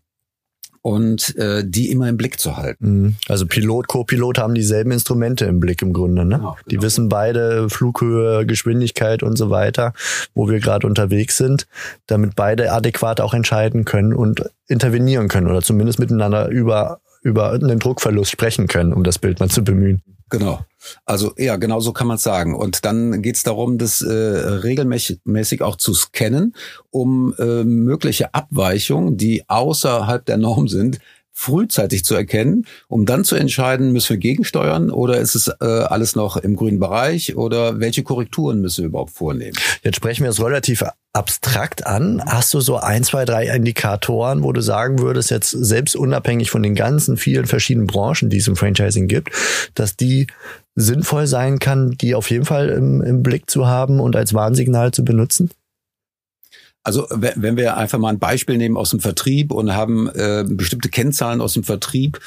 und 0.81 1.35
äh, 1.37 1.63
die 1.65 1.91
immer 1.91 2.09
im 2.09 2.17
Blick 2.17 2.39
zu 2.39 2.57
halten. 2.57 3.01
Mhm. 3.01 3.15
Also 3.27 3.45
Pilot, 3.45 3.87
Co-Pilot 3.87 4.39
haben 4.39 4.55
dieselben 4.55 4.91
Instrumente 4.91 5.45
im 5.45 5.59
Blick 5.59 5.81
im 5.81 5.93
Grunde. 5.93 6.25
Ne? 6.25 6.37
Genau, 6.37 6.51
genau. 6.51 6.57
Die 6.69 6.81
wissen 6.81 7.07
beide 7.07 7.69
Flughöhe, 7.69 8.45
Geschwindigkeit 8.45 9.21
und 9.21 9.37
so 9.37 9.49
weiter, 9.49 9.93
wo 10.33 10.49
wir 10.49 10.59
gerade 10.59 10.87
unterwegs 10.87 11.37
sind, 11.37 11.67
damit 12.07 12.35
beide 12.35 12.71
adäquat 12.71 13.21
auch 13.21 13.33
entscheiden 13.33 13.85
können 13.85 14.13
und 14.13 14.49
intervenieren 14.67 15.27
können 15.27 15.47
oder 15.47 15.61
zumindest 15.61 15.99
miteinander 15.99 16.47
über 16.49 16.99
über 17.21 17.51
einen 17.51 17.79
Druckverlust 17.79 18.31
sprechen 18.31 18.67
können, 18.67 18.93
um 18.93 19.03
das 19.03 19.19
Bild 19.19 19.39
mal 19.39 19.49
zu 19.49 19.63
bemühen. 19.63 20.01
Genau. 20.29 20.65
Also 21.05 21.33
ja, 21.37 21.57
genau 21.57 21.81
so 21.81 21.91
kann 21.91 22.07
man 22.07 22.17
sagen. 22.17 22.55
Und 22.55 22.85
dann 22.85 23.21
geht 23.21 23.35
es 23.35 23.43
darum, 23.43 23.77
das 23.77 24.01
äh, 24.01 24.11
regelmäßig 24.13 25.61
auch 25.61 25.75
zu 25.75 25.93
scannen, 25.93 26.55
um 26.89 27.35
äh, 27.37 27.63
mögliche 27.63 28.33
Abweichungen, 28.33 29.17
die 29.17 29.47
außerhalb 29.47 30.25
der 30.25 30.37
Norm 30.37 30.67
sind, 30.67 30.99
frühzeitig 31.33 32.03
zu 32.03 32.15
erkennen, 32.15 32.65
um 32.87 33.05
dann 33.05 33.23
zu 33.23 33.35
entscheiden, 33.35 33.91
müssen 33.91 34.09
wir 34.09 34.17
gegensteuern 34.17 34.89
oder 34.89 35.17
ist 35.17 35.35
es 35.35 35.47
äh, 35.47 35.65
alles 35.65 36.15
noch 36.15 36.37
im 36.37 36.55
grünen 36.55 36.79
Bereich 36.79 37.35
oder 37.35 37.79
welche 37.79 38.03
Korrekturen 38.03 38.61
müssen 38.61 38.83
wir 38.83 38.89
überhaupt 38.89 39.11
vornehmen? 39.11 39.57
Jetzt 39.83 39.95
sprechen 39.95 40.23
wir 40.23 40.29
es 40.29 40.43
relativ 40.43 40.83
abstrakt 41.13 41.85
an. 41.85 42.23
Hast 42.25 42.53
du 42.53 42.61
so 42.61 42.77
ein, 42.77 43.03
zwei, 43.03 43.25
drei 43.25 43.47
Indikatoren, 43.47 44.43
wo 44.43 44.53
du 44.53 44.61
sagen 44.61 44.99
würdest, 44.99 45.29
jetzt 45.29 45.51
selbst 45.51 45.95
unabhängig 45.95 46.51
von 46.51 46.63
den 46.63 46.75
ganzen 46.75 47.17
vielen 47.17 47.45
verschiedenen 47.45 47.87
Branchen, 47.87 48.29
die 48.29 48.37
es 48.37 48.47
im 48.47 48.55
Franchising 48.55 49.07
gibt, 49.07 49.31
dass 49.75 49.97
die 49.97 50.27
sinnvoll 50.75 51.27
sein 51.27 51.59
kann, 51.59 51.91
die 51.91 52.15
auf 52.15 52.29
jeden 52.29 52.45
Fall 52.45 52.69
im, 52.69 53.01
im 53.01 53.23
Blick 53.23 53.49
zu 53.49 53.67
haben 53.67 53.99
und 53.99 54.15
als 54.15 54.33
Warnsignal 54.33 54.91
zu 54.91 55.03
benutzen? 55.03 55.49
Also 56.83 57.05
wenn 57.11 57.57
wir 57.57 57.77
einfach 57.77 57.99
mal 57.99 58.09
ein 58.09 58.17
Beispiel 58.17 58.57
nehmen 58.57 58.75
aus 58.75 58.89
dem 58.89 58.99
Vertrieb 58.99 59.51
und 59.51 59.75
haben 59.75 60.09
äh, 60.09 60.43
bestimmte 60.47 60.89
Kennzahlen 60.89 61.39
aus 61.39 61.53
dem 61.53 61.63
Vertrieb, 61.63 62.19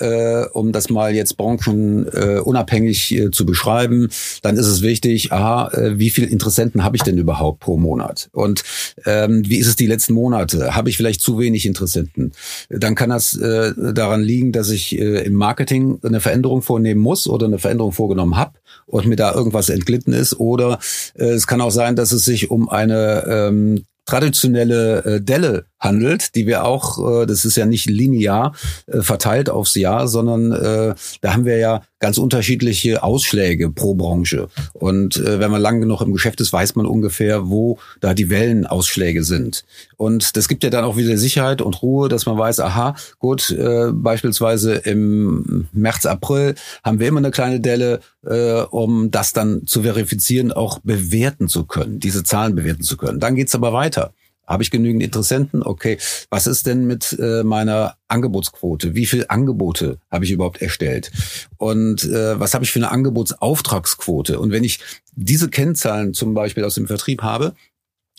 äh, 0.00 0.44
um 0.52 0.72
das 0.72 0.90
mal 0.90 1.14
jetzt 1.14 1.38
branchenunabhängig 1.38 3.12
äh, 3.14 3.30
zu 3.30 3.46
beschreiben, 3.46 4.08
dann 4.42 4.58
ist 4.58 4.66
es 4.66 4.82
wichtig, 4.82 5.32
aha, 5.32 5.68
äh, 5.72 5.98
wie 5.98 6.10
viele 6.10 6.26
Interessenten 6.26 6.84
habe 6.84 6.96
ich 6.96 7.02
denn 7.02 7.16
überhaupt 7.16 7.60
pro 7.60 7.78
Monat? 7.78 8.28
Und 8.32 8.62
ähm, 9.06 9.42
wie 9.46 9.56
ist 9.56 9.66
es 9.66 9.76
die 9.76 9.86
letzten 9.86 10.12
Monate? 10.12 10.74
Habe 10.74 10.90
ich 10.90 10.98
vielleicht 10.98 11.22
zu 11.22 11.38
wenig 11.38 11.64
Interessenten? 11.64 12.32
Dann 12.68 12.94
kann 12.94 13.08
das 13.08 13.34
äh, 13.34 13.72
daran 13.94 14.20
liegen, 14.20 14.52
dass 14.52 14.68
ich 14.68 14.98
äh, 14.98 15.22
im 15.22 15.34
Marketing 15.34 15.98
eine 16.02 16.20
Veränderung 16.20 16.60
vornehmen 16.60 17.00
muss 17.00 17.26
oder 17.26 17.46
eine 17.46 17.58
Veränderung 17.58 17.92
vorgenommen 17.92 18.36
habe 18.36 18.58
und 18.84 19.06
mir 19.06 19.16
da 19.16 19.32
irgendwas 19.32 19.70
entglitten 19.70 20.12
ist. 20.12 20.38
Oder 20.38 20.78
äh, 21.14 21.30
es 21.30 21.46
kann 21.46 21.62
auch 21.62 21.70
sein, 21.70 21.96
dass 21.96 22.12
es 22.12 22.26
sich 22.26 22.50
um 22.50 22.68
eine 22.68 23.24
ähm, 23.26 23.84
traditionelle 24.12 25.02
äh, 25.04 25.20
Delle 25.22 25.64
handelt, 25.82 26.34
die 26.36 26.46
wir 26.46 26.64
auch, 26.64 27.22
äh, 27.22 27.26
das 27.26 27.44
ist 27.44 27.56
ja 27.56 27.66
nicht 27.66 27.90
linear 27.90 28.54
äh, 28.86 29.02
verteilt 29.02 29.50
aufs 29.50 29.74
Jahr, 29.74 30.08
sondern 30.08 30.52
äh, 30.52 30.94
da 31.20 31.32
haben 31.32 31.44
wir 31.44 31.58
ja 31.58 31.82
ganz 31.98 32.18
unterschiedliche 32.18 33.02
Ausschläge 33.02 33.70
pro 33.70 33.94
Branche. 33.94 34.48
Und 34.72 35.16
äh, 35.16 35.40
wenn 35.40 35.50
man 35.50 35.60
lang 35.60 35.80
genug 35.80 36.00
im 36.00 36.12
Geschäft 36.12 36.40
ist, 36.40 36.52
weiß 36.52 36.74
man 36.76 36.86
ungefähr, 36.86 37.48
wo 37.48 37.78
da 38.00 38.14
die 38.14 38.30
Wellenausschläge 38.30 39.24
sind. 39.24 39.64
Und 39.96 40.36
das 40.36 40.48
gibt 40.48 40.64
ja 40.64 40.70
dann 40.70 40.84
auch 40.84 40.96
wieder 40.96 41.16
Sicherheit 41.16 41.60
und 41.60 41.82
Ruhe, 41.82 42.08
dass 42.08 42.26
man 42.26 42.38
weiß, 42.38 42.60
aha, 42.60 42.96
gut, 43.18 43.50
äh, 43.50 43.90
beispielsweise 43.92 44.74
im 44.74 45.68
März, 45.72 46.06
April 46.06 46.54
haben 46.82 46.98
wir 46.98 47.08
immer 47.08 47.18
eine 47.18 47.30
kleine 47.30 47.60
Delle, 47.60 48.00
äh, 48.24 48.62
um 48.62 49.10
das 49.10 49.32
dann 49.32 49.66
zu 49.66 49.82
verifizieren, 49.82 50.52
auch 50.52 50.78
bewerten 50.80 51.48
zu 51.48 51.64
können, 51.64 52.00
diese 52.00 52.24
Zahlen 52.24 52.54
bewerten 52.54 52.82
zu 52.82 52.96
können. 52.96 53.20
Dann 53.20 53.34
geht's 53.34 53.54
aber 53.54 53.72
weiter. 53.72 54.12
Habe 54.52 54.62
ich 54.62 54.70
genügend 54.70 55.02
Interessenten? 55.02 55.62
Okay. 55.62 55.98
Was 56.28 56.46
ist 56.46 56.66
denn 56.66 56.86
mit 56.86 57.16
äh, 57.18 57.42
meiner 57.42 57.96
Angebotsquote? 58.08 58.94
Wie 58.94 59.06
viele 59.06 59.30
Angebote 59.30 59.98
habe 60.10 60.26
ich 60.26 60.30
überhaupt 60.30 60.60
erstellt? 60.60 61.10
Und 61.56 62.04
äh, 62.04 62.38
was 62.38 62.52
habe 62.52 62.64
ich 62.64 62.70
für 62.70 62.78
eine 62.78 62.90
Angebotsauftragsquote? 62.90 64.38
Und 64.38 64.52
wenn 64.52 64.62
ich 64.62 64.80
diese 65.14 65.48
Kennzahlen 65.48 66.12
zum 66.12 66.34
Beispiel 66.34 66.64
aus 66.64 66.74
dem 66.74 66.86
Vertrieb 66.86 67.22
habe, 67.22 67.54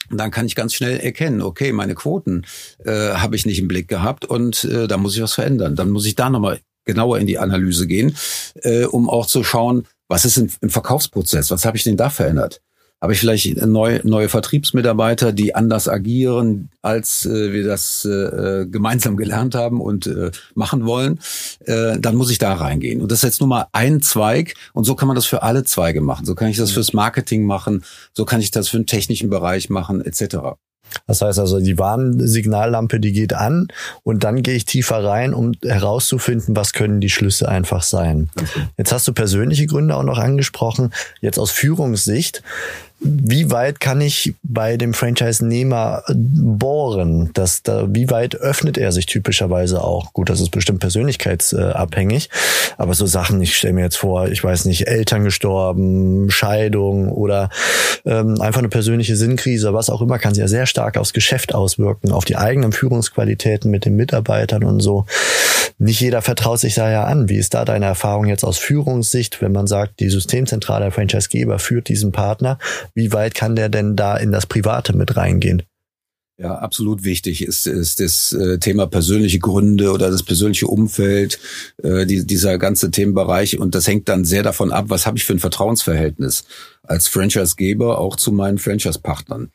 dann 0.09 0.31
kann 0.31 0.45
ich 0.47 0.55
ganz 0.55 0.73
schnell 0.73 0.97
erkennen, 0.99 1.41
okay, 1.41 1.71
meine 1.71 1.95
Quoten 1.95 2.45
äh, 2.83 3.13
habe 3.13 3.35
ich 3.35 3.45
nicht 3.45 3.59
im 3.59 3.67
Blick 3.67 3.87
gehabt 3.87 4.25
und 4.25 4.63
äh, 4.65 4.87
da 4.87 4.97
muss 4.97 5.15
ich 5.15 5.21
was 5.21 5.33
verändern. 5.33 5.75
Dann 5.75 5.91
muss 5.91 6.05
ich 6.05 6.15
da 6.15 6.29
nochmal 6.29 6.59
genauer 6.85 7.19
in 7.19 7.27
die 7.27 7.37
Analyse 7.37 7.87
gehen, 7.87 8.15
äh, 8.55 8.85
um 8.85 9.09
auch 9.09 9.27
zu 9.27 9.43
schauen, 9.43 9.85
was 10.07 10.25
ist 10.25 10.37
im 10.37 10.69
Verkaufsprozess, 10.69 11.51
was 11.51 11.63
habe 11.65 11.77
ich 11.77 11.83
denn 11.83 11.95
da 11.95 12.09
verändert? 12.09 12.61
Habe 13.03 13.11
ich 13.11 13.19
vielleicht 13.19 13.57
neue, 13.57 13.99
neue 14.07 14.29
Vertriebsmitarbeiter, 14.29 15.33
die 15.33 15.55
anders 15.55 15.89
agieren, 15.89 16.69
als 16.81 17.25
äh, 17.25 17.51
wir 17.51 17.65
das 17.65 18.05
äh, 18.05 18.65
gemeinsam 18.65 19.17
gelernt 19.17 19.55
haben 19.55 19.81
und 19.81 20.07
äh, 20.07 20.31
machen 20.55 20.85
wollen, 20.85 21.19
äh, 21.65 21.99
dann 21.99 22.15
muss 22.15 22.31
ich 22.31 22.37
da 22.37 22.53
reingehen. 22.53 23.01
Und 23.01 23.11
das 23.11 23.19
ist 23.19 23.23
jetzt 23.23 23.39
nur 23.41 23.49
mal 23.49 23.67
ein 23.73 24.01
Zweig 24.01 24.53
und 24.71 24.85
so 24.85 24.95
kann 24.95 25.09
man 25.09 25.15
das 25.15 25.25
für 25.25 25.43
alle 25.43 25.65
Zweige 25.65 25.99
machen. 25.99 26.25
So 26.25 26.33
kann 26.33 26.47
ich 26.47 26.55
das 26.55 26.71
fürs 26.71 26.93
Marketing 26.93 27.45
machen, 27.45 27.83
so 28.13 28.23
kann 28.23 28.39
ich 28.39 28.51
das 28.51 28.69
für 28.69 28.77
den 28.77 28.85
technischen 28.85 29.29
Bereich 29.29 29.69
machen, 29.69 29.99
etc. 29.99 30.55
Das 31.07 31.21
heißt 31.21 31.39
also, 31.39 31.59
die 31.59 31.77
Warnsignallampe, 31.77 32.99
die 32.99 33.11
geht 33.11 33.33
an 33.33 33.67
und 34.03 34.23
dann 34.23 34.43
gehe 34.43 34.55
ich 34.55 34.65
tiefer 34.65 35.03
rein, 35.03 35.33
um 35.33 35.53
herauszufinden, 35.63 36.55
was 36.55 36.73
können 36.73 37.01
die 37.01 37.09
Schlüsse 37.09 37.49
einfach 37.49 37.83
sein. 37.83 38.29
Jetzt 38.77 38.91
hast 38.91 39.07
du 39.07 39.13
persönliche 39.13 39.67
Gründe 39.67 39.95
auch 39.95 40.03
noch 40.03 40.17
angesprochen. 40.17 40.93
Jetzt 41.21 41.39
aus 41.39 41.51
Führungssicht 41.51 42.43
wie 43.03 43.51
weit 43.51 43.79
kann 43.79 43.99
ich 43.99 44.33
bei 44.43 44.77
dem 44.77 44.93
Franchise-Nehmer 44.93 46.03
bohren? 46.15 47.31
Dass 47.33 47.61
da, 47.61 47.85
wie 47.89 48.09
weit 48.09 48.35
öffnet 48.35 48.77
er 48.77 48.91
sich 48.91 49.05
typischerweise 49.05 49.83
auch? 49.83 50.13
Gut, 50.13 50.29
das 50.29 50.39
ist 50.39 50.51
bestimmt 50.51 50.79
persönlichkeitsabhängig, 50.79 52.29
aber 52.77 52.93
so 52.93 53.05
Sachen, 53.05 53.41
ich 53.41 53.57
stelle 53.57 53.73
mir 53.73 53.83
jetzt 53.83 53.97
vor, 53.97 54.29
ich 54.29 54.43
weiß 54.43 54.65
nicht, 54.65 54.87
Eltern 54.87 55.23
gestorben, 55.23 56.31
Scheidung 56.31 57.11
oder 57.11 57.49
ähm, 58.05 58.39
einfach 58.41 58.59
eine 58.59 58.69
persönliche 58.69 59.15
Sinnkrise, 59.15 59.73
was 59.73 59.89
auch 59.89 60.01
immer, 60.01 60.19
kann 60.19 60.33
sich 60.33 60.41
ja 60.41 60.47
sehr 60.47 60.65
stark 60.65 60.97
aufs 60.97 61.13
Geschäft 61.13 61.53
auswirken, 61.53 62.11
auf 62.11 62.25
die 62.25 62.37
eigenen 62.37 62.71
Führungsqualitäten 62.71 63.69
mit 63.69 63.85
den 63.85 63.95
Mitarbeitern 63.95 64.63
und 64.63 64.79
so. 64.79 65.05
Nicht 65.79 65.99
jeder 65.99 66.21
vertraut 66.21 66.59
sich 66.59 66.75
da 66.75 66.89
ja 66.89 67.03
an. 67.05 67.29
Wie 67.29 67.37
ist 67.37 67.53
da 67.53 67.65
deine 67.65 67.85
Erfahrung 67.85 68.27
jetzt 68.27 68.43
aus 68.43 68.57
Führungssicht, 68.57 69.41
wenn 69.41 69.51
man 69.51 69.67
sagt, 69.67 69.99
die 69.99 70.09
Systemzentrale 70.09 70.85
der 70.85 70.91
Franchisegeber 70.91 71.59
führt 71.59 71.89
diesen 71.89 72.11
Partner? 72.11 72.59
Wie 72.95 73.11
weit 73.11 73.35
kann 73.35 73.55
der 73.55 73.69
denn 73.69 73.95
da 73.95 74.17
in 74.17 74.31
das 74.31 74.45
Private 74.45 74.95
mit 74.95 75.17
reingehen? 75.17 75.63
Ja, 76.37 76.55
absolut 76.55 77.03
wichtig 77.03 77.43
ist, 77.43 77.67
ist 77.67 77.99
das 77.99 78.33
äh, 78.33 78.57
Thema 78.57 78.87
persönliche 78.87 79.37
Gründe 79.37 79.91
oder 79.91 80.09
das 80.09 80.23
persönliche 80.23 80.65
Umfeld, 80.65 81.39
äh, 81.83 82.07
die, 82.07 82.25
dieser 82.25 82.57
ganze 82.57 82.89
Themenbereich. 82.89 83.59
Und 83.59 83.75
das 83.75 83.87
hängt 83.87 84.09
dann 84.09 84.25
sehr 84.25 84.41
davon 84.41 84.71
ab, 84.71 84.85
was 84.87 85.05
habe 85.05 85.17
ich 85.17 85.25
für 85.25 85.33
ein 85.33 85.39
Vertrauensverhältnis 85.39 86.45
als 86.81 87.07
Franchise-Geber 87.07 87.99
auch 87.99 88.15
zu 88.15 88.31
meinen 88.31 88.57
Franchise-Partnern. 88.57 89.51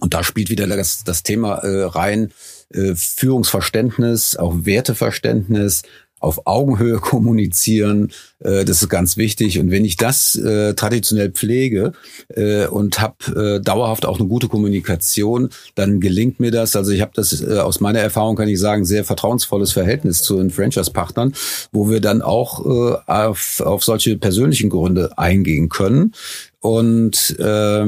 Und 0.00 0.12
da 0.12 0.22
spielt 0.22 0.50
wieder 0.50 0.66
das, 0.66 1.02
das 1.04 1.22
Thema 1.22 1.56
äh, 1.58 1.84
rein, 1.84 2.30
äh, 2.74 2.94
Führungsverständnis, 2.94 4.36
auch 4.36 4.54
Werteverständnis, 4.66 5.82
auf 6.20 6.46
Augenhöhe 6.46 6.96
kommunizieren, 7.00 8.12
äh, 8.40 8.64
das 8.64 8.82
ist 8.82 8.88
ganz 8.88 9.16
wichtig. 9.16 9.58
Und 9.58 9.70
wenn 9.70 9.84
ich 9.84 9.96
das 9.96 10.36
äh, 10.36 10.74
traditionell 10.74 11.30
pflege 11.30 11.92
äh, 12.28 12.66
und 12.66 13.00
habe 13.00 13.58
äh, 13.58 13.60
dauerhaft 13.60 14.06
auch 14.06 14.18
eine 14.18 14.28
gute 14.28 14.48
Kommunikation, 14.48 15.50
dann 15.74 16.00
gelingt 16.00 16.40
mir 16.40 16.50
das. 16.50 16.76
Also 16.76 16.92
ich 16.92 17.00
habe 17.00 17.12
das 17.14 17.42
äh, 17.42 17.58
aus 17.58 17.80
meiner 17.80 18.00
Erfahrung 18.00 18.36
kann 18.36 18.48
ich 18.48 18.58
sagen 18.58 18.84
sehr 18.84 19.04
vertrauensvolles 19.04 19.72
Verhältnis 19.72 20.22
zu 20.22 20.36
den 20.36 20.50
Franchise-Partnern, 20.50 21.34
wo 21.72 21.90
wir 21.90 22.00
dann 22.00 22.22
auch 22.22 22.64
äh, 22.64 22.96
auf, 23.06 23.60
auf 23.60 23.84
solche 23.84 24.16
persönlichen 24.16 24.70
Gründe 24.70 25.16
eingehen 25.18 25.68
können 25.68 26.12
und 26.60 27.38
äh, 27.38 27.86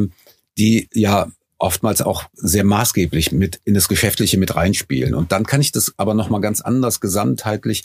die 0.59 0.89
ja 0.93 1.29
oftmals 1.59 2.03
auch 2.03 2.25
sehr 2.35 2.65
maßgeblich 2.65 3.33
mit 3.33 3.61
in 3.65 3.75
das 3.75 3.89
Geschäftliche 3.89 4.39
mit 4.39 4.55
reinspielen. 4.55 5.15
Und 5.15 5.33
dann 5.33 5.45
kann 5.45 5.61
ich 5.61 5.73
das 5.73 5.93
aber 5.97 6.15
nochmal 6.15 6.41
ganz 6.41 6.61
anders 6.61 7.01
gesamtheitlich 7.01 7.85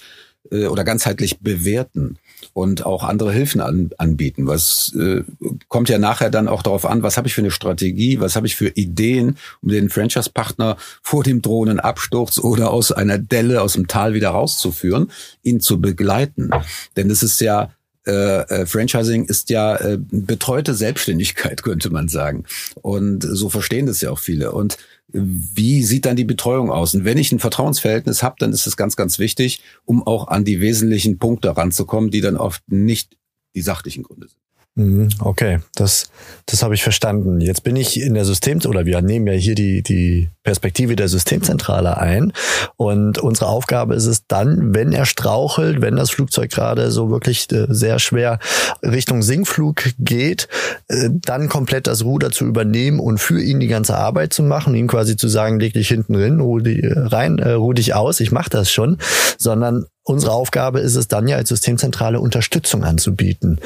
äh, 0.51 0.67
oder 0.67 0.83
ganzheitlich 0.83 1.39
bewerten 1.39 2.17
und 2.53 2.85
auch 2.85 3.03
andere 3.03 3.31
Hilfen 3.31 3.62
an, 3.62 3.91
anbieten. 3.97 4.47
Was 4.47 4.93
äh, 5.00 5.23
kommt 5.67 5.89
ja 5.89 5.97
nachher 5.97 6.29
dann 6.29 6.47
auch 6.47 6.62
darauf 6.62 6.85
an, 6.85 7.03
was 7.03 7.17
habe 7.17 7.27
ich 7.27 7.33
für 7.33 7.41
eine 7.41 7.51
Strategie, 7.51 8.19
was 8.19 8.35
habe 8.35 8.47
ich 8.47 8.55
für 8.55 8.69
Ideen, 8.69 9.38
um 9.62 9.69
den 9.69 9.89
Franchise-Partner 9.89 10.77
vor 11.01 11.23
dem 11.23 11.41
drohenden 11.41 11.79
Absturz 11.79 12.38
oder 12.38 12.71
aus 12.71 12.91
einer 12.91 13.17
Delle 13.17 13.62
aus 13.62 13.73
dem 13.73 13.88
Tal 13.88 14.13
wieder 14.13 14.29
rauszuführen, 14.29 15.12
ihn 15.41 15.59
zu 15.59 15.79
begleiten. 15.79 16.51
Denn 16.95 17.09
es 17.09 17.23
ist 17.23 17.39
ja 17.41 17.71
äh, 18.05 18.12
äh, 18.12 18.65
Franchising 18.65 19.25
ist 19.25 19.50
ja 19.50 19.77
äh, 19.77 19.97
betreute 19.97 20.73
Selbstständigkeit, 20.73 21.63
könnte 21.63 21.89
man 21.89 22.09
sagen. 22.09 22.43
Und 22.81 23.23
so 23.23 23.50
verstehen 23.50 23.85
das 23.85 24.01
ja 24.01 24.12
auch 24.12 24.19
viele. 24.19 24.51
Und 24.51 24.77
wie 25.13 25.84
sieht 25.84 26.05
dann 26.05 26.15
die 26.15 26.24
Betreuung 26.24 26.72
aus? 26.72 26.93
Und 26.96 27.05
wenn 27.05 27.17
ich 27.17 27.32
ein 27.32 27.39
Vertrauensverhältnis 27.39 28.24
habe, 28.24 28.36
dann 28.39 28.51
ist 28.51 28.65
es 28.65 28.75
ganz, 28.75 28.96
ganz 28.96 29.20
wichtig, 29.20 29.62
um 29.86 30.05
auch 30.05 30.27
an 30.27 30.43
die 30.43 30.60
wesentlichen 30.60 31.20
Punkte 31.20 31.55
ranzukommen, 31.55 32.10
die 32.10 32.22
dann 32.22 32.36
oft 32.36 32.63
nicht 32.72 33.15
die 33.55 33.62
sachlichen 33.62 34.03
Gründe 34.03 34.27
sind. 34.27 34.42
Mhm, 34.75 35.10
okay, 35.20 35.60
das, 35.75 36.10
das 36.48 36.63
habe 36.63 36.74
ich 36.74 36.82
verstanden. 36.82 37.39
Jetzt 37.42 37.63
bin 37.63 37.75
ich 37.75 38.01
in 38.01 38.15
der 38.15 38.25
System 38.25 38.60
oder 38.65 38.86
wir 38.86 39.01
nehmen 39.01 39.27
ja 39.27 39.34
hier 39.34 39.53
die, 39.53 39.84
die 39.84 40.30
Perspektive 40.42 40.96
der 40.96 41.10
Systemzentrale 41.10 41.98
ein. 41.98 42.34
Und 42.75 43.20
unsere 43.20 43.48
Aufgabe 43.50 43.94
ist 43.94 44.08
es 44.08 44.25
dann, 44.25 44.74
wenn 44.74 44.92
er 44.92 45.06
strauchelt, 45.06 45.82
wenn 45.82 45.96
das 45.96 46.10
Flugzeug 46.10 46.50
gerade 46.50 46.89
so 46.89 47.12
wirklich 47.12 47.51
äh, 47.51 47.68
sehr 47.70 48.00
schwer 48.00 48.39
Richtung 48.82 49.22
Sinkflug 49.22 49.84
geht, 50.00 50.48
äh, 50.88 51.10
dann 51.12 51.50
komplett 51.50 51.86
das 51.86 52.03
Ruder 52.03 52.32
zu 52.32 52.46
übernehmen 52.46 53.00
und 53.00 53.20
für 53.20 53.39
ihn 53.39 53.60
die 53.60 53.68
ganze 53.68 53.96
Arbeit 53.96 54.34
zu 54.34 54.42
machen, 54.42 54.74
ihm 54.74 54.88
quasi 54.88 55.18
zu 55.18 55.27
sagen, 55.27 55.60
leg 55.60 55.74
dich 55.74 55.88
hinten 55.88 56.15
rein, 56.15 56.39
ruh, 56.39 56.60
die, 56.60 56.82
rein, 56.84 57.38
äh, 57.38 57.51
ruh 57.51 57.74
dich 57.74 57.94
aus, 57.94 58.20
ich 58.20 58.32
mache 58.32 58.50
das 58.50 58.72
schon, 58.72 58.98
sondern 59.38 59.86
unsere 60.01 60.32
Aufgabe 60.32 60.80
ist 60.80 60.96
es 60.96 61.08
dann 61.08 61.27
ja 61.27 61.38
als 61.38 61.50
Systemzentrale 61.50 62.20
Unterstützung 62.20 62.84
anzubieten. 62.84 63.60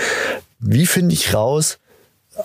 Wie 0.59 0.85
finde 0.85 1.13
ich 1.13 1.33
raus, 1.33 1.79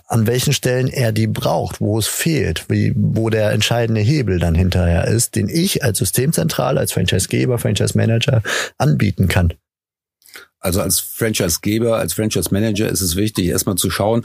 an 0.07 0.27
welchen 0.27 0.53
Stellen 0.53 0.89
er 0.89 1.13
die 1.13 1.27
braucht, 1.27 1.81
wo 1.81 1.99
es 1.99 2.07
fehlt, 2.07 2.67
wie, 2.69 2.93
wo 2.97 3.31
der 3.31 3.51
entscheidende 3.51 4.01
Hebel 4.01 4.39
dann 4.39 4.55
hinterher 4.55 5.07
ist, 5.07 5.35
den 5.35 5.49
ich 5.49 5.85
als 5.85 5.99
Systemzentrale, 5.99 6.81
als 6.81 6.93
Franchisegeber, 6.93 7.59
Franchise-Manager 7.59 8.43
anbieten 8.79 9.29
kann? 9.29 9.53
Also 10.61 10.81
als 10.81 11.01
Franchise-Geber, 11.01 11.97
als 11.97 12.15
Franchise-Manager 12.15 12.89
ist 12.89 13.01
es 13.01 13.17
wichtig, 13.17 13.47
erstmal 13.47 13.75
zu 13.75 13.91
schauen, 13.91 14.25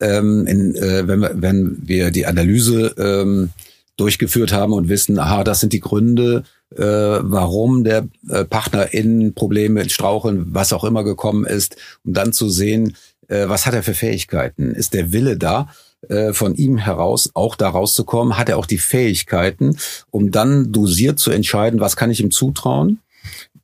ähm, 0.00 0.46
in, 0.46 0.74
äh, 0.74 1.06
wenn, 1.06 1.20
wir, 1.20 1.30
wenn 1.34 1.78
wir 1.82 2.10
die 2.10 2.26
Analyse 2.26 2.94
ähm, 2.98 3.50
durchgeführt 3.96 4.52
haben 4.52 4.72
und 4.72 4.88
wissen, 4.88 5.18
aha, 5.18 5.44
das 5.44 5.60
sind 5.60 5.72
die 5.72 5.80
Gründe, 5.80 6.42
äh, 6.74 6.82
warum 6.82 7.84
der 7.84 8.08
äh, 8.28 8.44
Partner 8.44 8.92
in 8.92 9.32
Probleme, 9.34 9.80
in 9.82 9.88
Straucheln, 9.88 10.46
was 10.52 10.72
auch 10.72 10.84
immer 10.84 11.04
gekommen 11.04 11.46
ist, 11.46 11.76
um 12.04 12.12
dann 12.12 12.32
zu 12.32 12.48
sehen, 12.48 12.96
äh, 13.28 13.48
was 13.48 13.66
hat 13.66 13.74
er 13.74 13.82
für 13.82 13.94
Fähigkeiten? 13.94 14.72
Ist 14.74 14.94
der 14.94 15.12
Wille 15.12 15.36
da? 15.36 15.68
Äh, 16.08 16.32
von 16.32 16.54
ihm 16.54 16.76
heraus 16.78 17.30
auch 17.34 17.56
da 17.56 17.70
rauszukommen, 17.70 18.36
hat 18.36 18.48
er 18.48 18.58
auch 18.58 18.66
die 18.66 18.78
Fähigkeiten, 18.78 19.76
um 20.10 20.30
dann 20.30 20.70
dosiert 20.70 21.18
zu 21.18 21.30
entscheiden, 21.30 21.80
was 21.80 21.96
kann 21.96 22.10
ich 22.10 22.20
ihm 22.20 22.30
zutrauen 22.30 23.00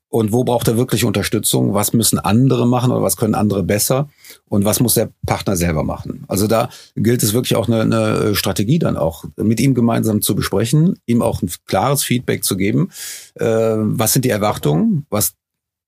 und 0.09 0.33
wo 0.33 0.43
braucht 0.43 0.67
er 0.67 0.77
wirklich 0.77 1.05
Unterstützung, 1.05 1.73
was 1.73 1.93
müssen 1.93 2.19
andere 2.19 2.67
machen 2.67 2.91
oder 2.91 3.03
was 3.03 3.17
können 3.17 3.35
andere 3.35 3.63
besser 3.63 4.09
und 4.49 4.65
was 4.65 4.81
muss 4.81 4.95
der 4.95 5.11
Partner 5.27 5.57
selber 5.57 5.85
machen. 5.85 6.25
Also 6.27 6.47
da 6.47 6.69
gilt 6.97 7.23
es 7.23 7.33
wirklich 7.33 7.55
auch 7.55 7.69
eine, 7.69 7.83
eine 7.83 8.35
Strategie 8.35 8.79
dann 8.79 8.97
auch 8.97 9.25
mit 9.37 9.61
ihm 9.61 9.75
gemeinsam 9.75 10.21
zu 10.21 10.35
besprechen, 10.35 10.99
ihm 11.07 11.23
auch 11.23 11.43
ein 11.43 11.51
klares 11.67 12.03
Feedback 12.03 12.45
zu 12.45 12.57
geben, 12.57 12.91
äh, 13.37 13.45
was 13.47 14.15
sind 14.15 14.25
die 14.25 14.31
Erwartungen, 14.31 15.07
was 15.11 15.35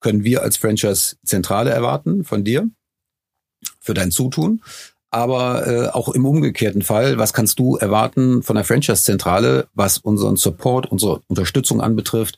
können 0.01 0.25
wir 0.25 0.43
als 0.43 0.57
Franchise-Zentrale 0.59 1.71
erwarten 1.71 2.25
von 2.25 2.45
dir 2.45 2.69
für 3.81 3.95
dein 3.95 4.11
Zutun. 4.11 4.61
aber 5.15 5.67
äh, 5.69 5.89
auch 5.91 6.09
im 6.09 6.27
umgekehrten 6.27 6.83
Fall, 6.83 7.19
was 7.19 7.33
kannst 7.33 7.61
du 7.61 7.77
erwarten 7.77 8.43
von 8.43 8.57
der 8.57 8.65
Franchise-Zentrale, 8.65 9.69
was 9.73 9.99
unseren 9.99 10.35
Support, 10.35 10.91
unsere 10.91 11.21
Unterstützung 11.29 11.81
anbetrifft? 11.81 12.37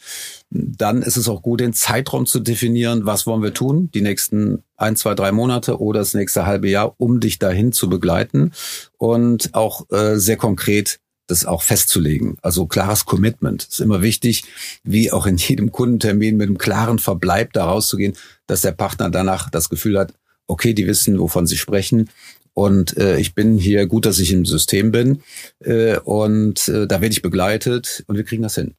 Dann 0.50 1.00
ist 1.00 1.16
es 1.16 1.26
auch 1.26 1.40
gut, 1.40 1.60
den 1.60 1.72
Zeitraum 1.72 2.26
zu 2.26 2.38
definieren, 2.38 3.06
was 3.06 3.26
wollen 3.26 3.42
wir 3.42 3.54
tun, 3.54 3.90
die 3.94 4.02
nächsten 4.02 4.62
ein, 4.76 4.94
zwei, 4.94 5.14
drei 5.14 5.32
Monate 5.32 5.80
oder 5.80 6.00
das 6.00 6.12
nächste 6.12 6.44
halbe 6.44 6.68
Jahr, 6.68 6.94
um 6.98 7.18
dich 7.18 7.38
dahin 7.38 7.72
zu 7.72 7.88
begleiten 7.88 8.52
und 8.98 9.54
auch 9.54 9.90
äh, 9.90 10.18
sehr 10.18 10.36
konkret 10.36 11.00
das 11.28 11.46
auch 11.46 11.62
festzulegen. 11.62 12.36
Also 12.42 12.66
klares 12.66 13.06
Commitment 13.06 13.64
ist 13.64 13.80
immer 13.80 14.02
wichtig, 14.02 14.44
wie 14.84 15.10
auch 15.12 15.26
in 15.26 15.38
jedem 15.38 15.72
Kundentermin 15.72 16.36
mit 16.36 16.48
einem 16.48 16.58
klaren 16.58 16.98
Verbleib 16.98 17.54
da 17.54 17.64
rauszugehen, 17.64 18.12
dass 18.46 18.60
der 18.60 18.72
Partner 18.72 19.08
danach 19.08 19.48
das 19.48 19.70
Gefühl 19.70 19.98
hat, 19.98 20.12
okay, 20.46 20.74
die 20.74 20.86
wissen, 20.86 21.18
wovon 21.18 21.46
sie 21.46 21.56
sprechen 21.56 22.08
und 22.56 22.96
äh, 22.96 23.18
ich 23.18 23.34
bin 23.34 23.58
hier 23.58 23.86
gut, 23.86 24.06
dass 24.06 24.18
ich 24.18 24.32
im 24.32 24.46
System 24.46 24.90
bin. 24.90 25.22
Äh, 25.62 25.98
und 25.98 26.68
äh, 26.68 26.86
da 26.86 27.02
werde 27.02 27.12
ich 27.12 27.20
begleitet 27.20 28.02
und 28.06 28.16
wir 28.16 28.24
kriegen 28.24 28.42
das 28.42 28.54
hin. 28.54 28.74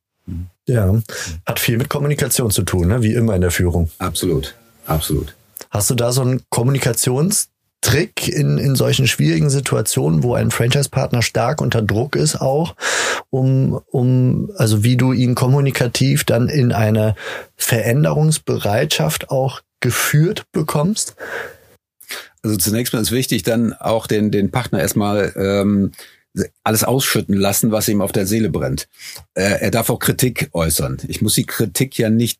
Ja, 0.67 0.99
hat 1.45 1.59
viel 1.59 1.77
mit 1.77 1.87
Kommunikation 1.87 2.49
zu 2.49 2.63
tun, 2.63 2.87
ne? 2.87 3.03
wie 3.03 3.13
immer 3.13 3.35
in 3.35 3.41
der 3.41 3.51
Führung. 3.51 3.91
Absolut, 3.99 4.55
absolut. 4.87 5.35
Hast 5.69 5.91
du 5.91 5.95
da 5.95 6.11
so 6.11 6.21
einen 6.21 6.41
Kommunikationstrick 6.49 8.27
in, 8.27 8.57
in 8.57 8.75
solchen 8.75 9.07
schwierigen 9.07 9.51
Situationen, 9.51 10.23
wo 10.23 10.33
ein 10.33 10.49
Franchise-Partner 10.49 11.21
stark 11.21 11.61
unter 11.61 11.83
Druck 11.83 12.15
ist, 12.15 12.41
auch, 12.41 12.75
um, 13.29 13.79
um, 13.91 14.49
also 14.57 14.83
wie 14.83 14.97
du 14.97 15.13
ihn 15.13 15.35
kommunikativ 15.35 16.23
dann 16.23 16.49
in 16.49 16.71
eine 16.71 17.15
Veränderungsbereitschaft 17.55 19.29
auch 19.29 19.61
geführt 19.81 20.45
bekommst? 20.51 21.15
Also 22.41 22.57
zunächst 22.57 22.93
mal 22.93 23.01
ist 23.01 23.11
wichtig, 23.11 23.43
dann 23.43 23.73
auch 23.73 24.07
den, 24.07 24.31
den 24.31 24.51
Partner 24.51 24.79
erstmal 24.79 25.33
ähm, 25.35 25.91
alles 26.63 26.83
ausschütten 26.83 27.35
lassen, 27.35 27.71
was 27.71 27.87
ihm 27.87 28.01
auf 28.01 28.11
der 28.11 28.27
Seele 28.27 28.49
brennt. 28.49 28.87
Äh, 29.33 29.61
er 29.61 29.71
darf 29.71 29.89
auch 29.89 29.99
Kritik 29.99 30.49
äußern. 30.53 30.99
Ich 31.07 31.21
muss 31.21 31.33
die 31.33 31.45
Kritik 31.45 31.97
ja 31.97 32.09
nicht 32.09 32.39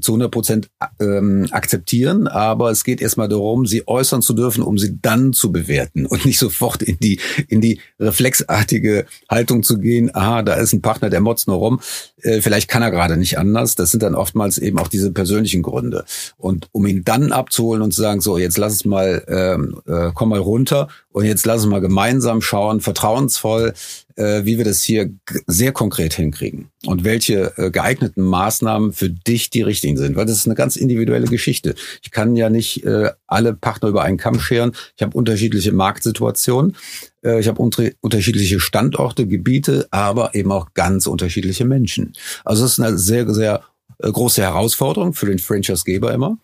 zu 0.00 0.12
100 0.12 0.30
Prozent 0.30 0.70
ähm, 1.00 1.46
akzeptieren, 1.50 2.26
aber 2.26 2.70
es 2.70 2.84
geht 2.84 3.00
erstmal 3.00 3.28
darum, 3.28 3.66
sie 3.66 3.86
äußern 3.86 4.22
zu 4.22 4.32
dürfen, 4.32 4.62
um 4.62 4.78
sie 4.78 4.98
dann 5.00 5.32
zu 5.32 5.52
bewerten 5.52 6.06
und 6.06 6.24
nicht 6.24 6.38
sofort 6.38 6.82
in 6.82 6.98
die 6.98 7.20
in 7.48 7.60
die 7.60 7.80
reflexartige 8.00 9.06
Haltung 9.28 9.62
zu 9.62 9.78
gehen. 9.78 10.14
Aha, 10.14 10.42
da 10.42 10.54
ist 10.54 10.72
ein 10.72 10.82
Partner, 10.82 11.10
der 11.10 11.20
motzt 11.20 11.48
nur 11.48 11.56
rum. 11.56 11.80
Äh, 12.22 12.40
vielleicht 12.40 12.68
kann 12.68 12.82
er 12.82 12.90
gerade 12.90 13.16
nicht 13.16 13.38
anders. 13.38 13.74
Das 13.74 13.90
sind 13.90 14.02
dann 14.02 14.14
oftmals 14.14 14.58
eben 14.58 14.78
auch 14.78 14.88
diese 14.88 15.12
persönlichen 15.12 15.62
Gründe. 15.62 16.04
Und 16.36 16.68
um 16.72 16.86
ihn 16.86 17.04
dann 17.04 17.32
abzuholen 17.32 17.82
und 17.82 17.92
zu 17.92 18.00
sagen, 18.00 18.20
so 18.20 18.38
jetzt 18.38 18.58
lass 18.58 18.72
es 18.72 18.84
mal, 18.84 19.24
ähm, 19.28 19.80
äh, 19.86 20.10
komm 20.14 20.30
mal 20.30 20.40
runter 20.40 20.88
und 21.12 21.24
jetzt 21.24 21.46
lass 21.46 21.62
uns 21.62 21.70
mal 21.70 21.80
gemeinsam 21.80 22.40
schauen, 22.40 22.80
vertrauensvoll, 22.80 23.74
äh, 24.16 24.44
wie 24.44 24.58
wir 24.58 24.64
das 24.64 24.82
hier 24.82 25.10
sehr 25.46 25.72
konkret 25.72 26.14
hinkriegen 26.14 26.70
und 26.86 27.04
welche 27.04 27.56
äh, 27.56 27.70
geeigneten 27.70 28.22
Maßnahmen 28.22 28.92
für 28.92 29.10
dich 29.10 29.50
die 29.50 29.62
richtigen 29.62 29.96
sind, 29.96 30.16
weil 30.16 30.26
das 30.26 30.36
ist 30.36 30.46
eine 30.46 30.54
ganz 30.54 30.76
individuelle 30.76 31.26
Geschichte. 31.26 31.74
Ich 32.02 32.10
kann 32.10 32.36
ja 32.36 32.50
nicht 32.50 32.84
äh, 32.84 33.10
alle 33.26 33.54
Partner 33.54 33.88
über 33.88 34.02
einen 34.02 34.16
Kamm 34.18 34.40
scheren. 34.40 34.72
Ich 34.96 35.02
habe 35.02 35.16
unterschiedliche 35.16 35.72
Marktsituationen, 35.72 36.76
äh, 37.24 37.40
ich 37.40 37.48
habe 37.48 37.60
unter 37.60 37.90
unterschiedliche 38.00 38.60
Standorte, 38.60 39.26
Gebiete, 39.26 39.88
aber 39.90 40.34
eben 40.34 40.52
auch 40.52 40.74
ganz 40.74 41.06
unterschiedliche 41.06 41.64
Menschen. 41.64 42.12
Also 42.44 42.64
es 42.64 42.72
ist 42.72 42.80
eine 42.80 42.98
sehr, 42.98 43.32
sehr 43.32 43.62
äh, 43.98 44.10
große 44.10 44.42
Herausforderung 44.42 45.14
für 45.14 45.26
den 45.26 45.38
Franchise-Geber 45.38 46.12
immer 46.12 46.38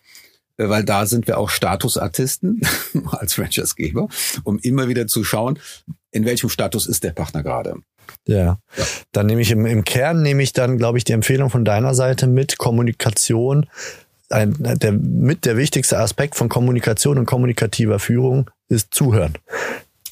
äh, 0.57 0.67
weil 0.67 0.83
da 0.83 1.05
sind 1.05 1.27
wir 1.27 1.37
auch 1.37 1.49
Statusartisten 1.49 2.61
als 3.11 3.35
Franchise-Geber, 3.35 4.09
um 4.43 4.59
immer 4.59 4.89
wieder 4.89 5.07
zu 5.07 5.23
schauen, 5.23 5.57
in 6.11 6.25
welchem 6.25 6.49
Status 6.49 6.87
ist 6.87 7.03
der 7.03 7.11
Partner 7.11 7.43
gerade. 7.43 7.75
Ja. 8.27 8.59
ja. 8.77 8.85
Dann 9.11 9.27
nehme 9.27 9.41
ich 9.41 9.51
im, 9.51 9.65
im 9.65 9.83
Kern, 9.83 10.21
nehme 10.21 10.43
ich 10.43 10.53
dann, 10.53 10.77
glaube 10.77 10.97
ich, 10.97 11.03
die 11.03 11.13
Empfehlung 11.13 11.49
von 11.49 11.65
deiner 11.65 11.93
Seite 11.95 12.27
mit, 12.27 12.57
Kommunikation, 12.57 13.67
ein, 14.29 14.55
der, 14.59 14.91
mit 14.91 15.45
der 15.45 15.57
wichtigste 15.57 15.99
Aspekt 15.99 16.35
von 16.35 16.49
Kommunikation 16.49 17.17
und 17.17 17.25
kommunikativer 17.25 17.99
Führung 17.99 18.49
ist 18.69 18.93
Zuhören 18.93 19.37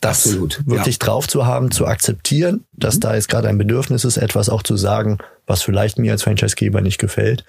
das 0.01 0.25
Absolut, 0.25 0.61
wirklich 0.65 0.95
ja. 0.95 1.05
drauf 1.05 1.27
zu 1.27 1.45
haben, 1.45 1.71
zu 1.71 1.85
akzeptieren, 1.85 2.65
dass 2.71 2.95
mhm. 2.95 2.99
da 3.01 3.15
jetzt 3.15 3.27
gerade 3.27 3.49
ein 3.49 3.57
Bedürfnis 3.57 4.05
ist, 4.05 4.17
etwas 4.17 4.49
auch 4.49 4.63
zu 4.63 4.77
sagen, 4.77 5.17
was 5.45 5.61
vielleicht 5.61 5.99
mir 5.99 6.13
als 6.13 6.23
Franchisegeber 6.23 6.81
nicht 6.81 6.99
gefällt. 6.99 7.43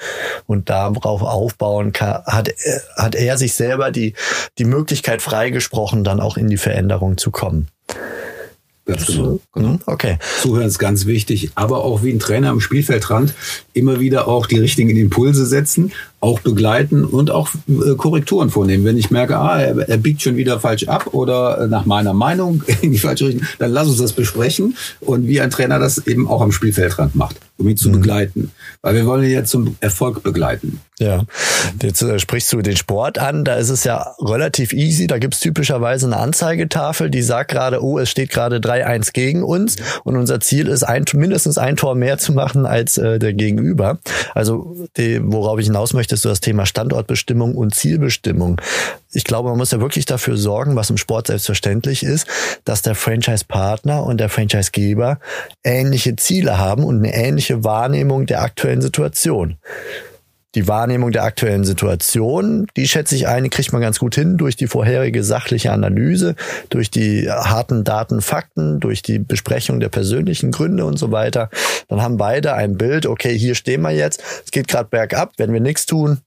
Und 0.46 0.68
darauf 0.68 1.22
aufbauen 1.22 1.92
kann, 1.92 2.24
hat, 2.24 2.50
hat 2.96 3.14
er 3.14 3.38
sich 3.38 3.54
selber 3.54 3.90
die, 3.90 4.14
die 4.58 4.64
Möglichkeit 4.64 5.22
freigesprochen, 5.22 6.02
dann 6.02 6.20
auch 6.20 6.36
in 6.36 6.48
die 6.48 6.56
Veränderung 6.56 7.18
zu 7.18 7.30
kommen. 7.30 7.68
Ganz 8.90 9.06
genau. 9.06 9.40
genau. 9.52 9.78
Okay. 9.86 10.18
Zuhören 10.40 10.66
ist 10.66 10.78
ganz 10.78 11.06
wichtig, 11.06 11.52
aber 11.54 11.84
auch 11.84 12.02
wie 12.02 12.10
ein 12.10 12.18
Trainer 12.18 12.50
am 12.50 12.60
Spielfeldrand 12.60 13.34
immer 13.72 14.00
wieder 14.00 14.26
auch 14.26 14.46
die 14.46 14.58
richtigen 14.58 14.96
Impulse 14.96 15.46
setzen, 15.46 15.92
auch 16.18 16.40
begleiten 16.40 17.04
und 17.04 17.30
auch 17.30 17.50
äh, 17.68 17.94
Korrekturen 17.96 18.50
vornehmen. 18.50 18.84
Wenn 18.84 18.98
ich 18.98 19.10
merke, 19.10 19.38
ah, 19.38 19.60
er, 19.60 19.88
er, 19.88 19.96
biegt 19.96 20.22
schon 20.22 20.36
wieder 20.36 20.58
falsch 20.58 20.88
ab 20.88 21.14
oder 21.14 21.66
nach 21.68 21.86
meiner 21.86 22.12
Meinung 22.14 22.62
in 22.82 22.90
die 22.90 22.98
falsche 22.98 23.26
Richtung, 23.26 23.46
dann 23.58 23.70
lass 23.70 23.88
uns 23.88 23.98
das 23.98 24.12
besprechen 24.12 24.76
und 25.00 25.26
wie 25.28 25.40
ein 25.40 25.50
Trainer 25.50 25.78
das 25.78 26.06
eben 26.06 26.28
auch 26.28 26.42
am 26.42 26.52
Spielfeldrand 26.52 27.14
macht, 27.14 27.36
um 27.60 27.68
ihn 27.68 27.76
zu 27.76 27.90
mhm. 27.90 27.92
begleiten. 27.92 28.50
Weil 28.82 28.94
wir 28.94 29.06
wollen 29.06 29.22
ihn 29.22 29.30
ja 29.30 29.44
zum 29.44 29.76
Erfolg 29.80 30.22
begleiten. 30.22 30.80
Ja, 30.98 31.24
jetzt 31.82 32.02
äh, 32.02 32.18
sprichst 32.18 32.52
du 32.52 32.60
den 32.60 32.76
Sport 32.76 33.18
an, 33.18 33.44
da 33.44 33.54
ist 33.54 33.70
es 33.70 33.84
ja 33.84 34.14
relativ 34.20 34.74
easy, 34.74 35.06
da 35.06 35.18
gibt's 35.18 35.40
typischerweise 35.40 36.06
eine 36.06 36.18
Anzeigetafel, 36.18 37.08
die 37.08 37.22
sagt 37.22 37.52
gerade, 37.52 37.82
oh, 37.82 37.98
es 37.98 38.10
steht 38.10 38.28
gerade 38.28 38.58
3-1 38.58 39.12
gegen 39.14 39.42
uns 39.42 39.76
und 40.04 40.16
unser 40.16 40.40
Ziel 40.40 40.68
ist, 40.68 40.82
ein, 40.82 41.06
mindestens 41.14 41.56
ein 41.56 41.76
Tor 41.76 41.94
mehr 41.94 42.18
zu 42.18 42.32
machen 42.32 42.66
als 42.66 42.98
äh, 42.98 43.18
der 43.18 43.32
Gegenüber. 43.32 43.98
Also 44.34 44.76
die, 44.98 45.20
worauf 45.22 45.58
ich 45.58 45.66
hinaus 45.66 45.94
möchte, 45.94 46.16
ist 46.16 46.22
so 46.22 46.28
das 46.28 46.40
Thema 46.40 46.66
Standortbestimmung 46.66 47.54
und 47.54 47.74
Zielbestimmung. 47.74 48.60
Ich 49.12 49.24
glaube, 49.24 49.48
man 49.48 49.58
muss 49.58 49.72
ja 49.72 49.80
wirklich 49.80 50.04
dafür 50.04 50.36
sorgen, 50.36 50.76
was 50.76 50.90
im 50.90 50.96
Sport 50.96 51.26
selbstverständlich 51.26 52.02
ist, 52.02 52.26
dass 52.64 52.82
der 52.82 52.94
Franchise-Partner 52.94 54.04
und 54.04 54.18
der 54.18 54.28
Franchise-Geber 54.28 55.18
ähnliche 55.64 56.16
Ziele 56.16 56.58
haben 56.58 56.84
und 56.84 56.98
eine 56.98 57.14
ähnliche 57.14 57.64
Wahrnehmung 57.64 58.26
der 58.26 58.42
aktuellen 58.42 58.80
Situation 58.80 59.58
die 60.54 60.66
Wahrnehmung 60.66 61.12
der 61.12 61.22
aktuellen 61.22 61.64
Situation, 61.64 62.66
die 62.76 62.88
schätze 62.88 63.14
ich 63.14 63.28
ein, 63.28 63.44
die 63.44 63.50
kriegt 63.50 63.72
man 63.72 63.80
ganz 63.80 64.00
gut 64.00 64.16
hin 64.16 64.36
durch 64.36 64.56
die 64.56 64.66
vorherige 64.66 65.22
sachliche 65.22 65.70
Analyse, 65.70 66.34
durch 66.70 66.90
die 66.90 67.30
harten 67.30 67.84
Daten, 67.84 68.20
Fakten, 68.20 68.80
durch 68.80 69.02
die 69.02 69.20
Besprechung 69.20 69.78
der 69.78 69.90
persönlichen 69.90 70.50
Gründe 70.50 70.84
und 70.84 70.98
so 70.98 71.12
weiter. 71.12 71.50
Dann 71.88 72.02
haben 72.02 72.16
beide 72.16 72.54
ein 72.54 72.76
Bild, 72.76 73.06
okay, 73.06 73.36
hier 73.38 73.54
stehen 73.54 73.82
wir 73.82 73.92
jetzt, 73.92 74.22
es 74.44 74.50
geht 74.50 74.66
gerade 74.66 74.88
bergab, 74.88 75.34
wenn 75.36 75.52
wir 75.52 75.60
nichts 75.60 75.86
tun, 75.86 76.18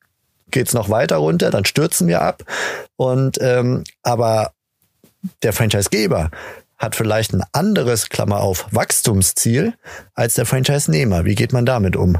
geht's 0.53 0.73
noch 0.73 0.89
weiter 0.89 1.17
runter, 1.17 1.51
dann 1.51 1.65
stürzen 1.65 2.07
wir 2.07 2.21
ab. 2.21 2.43
Und 2.95 3.37
ähm, 3.41 3.83
aber 4.01 4.53
der 5.41 5.53
Franchisegeber 5.53 6.31
hat 6.77 6.95
vielleicht 6.95 7.33
ein 7.33 7.43
anderes, 7.51 8.09
Klammer 8.09 8.41
auf, 8.41 8.67
Wachstumsziel 8.71 9.73
als 10.15 10.35
der 10.35 10.45
Franchise-Nehmer. 10.45 11.25
Wie 11.25 11.35
geht 11.35 11.53
man 11.53 11.65
damit 11.65 11.95
um? 11.95 12.17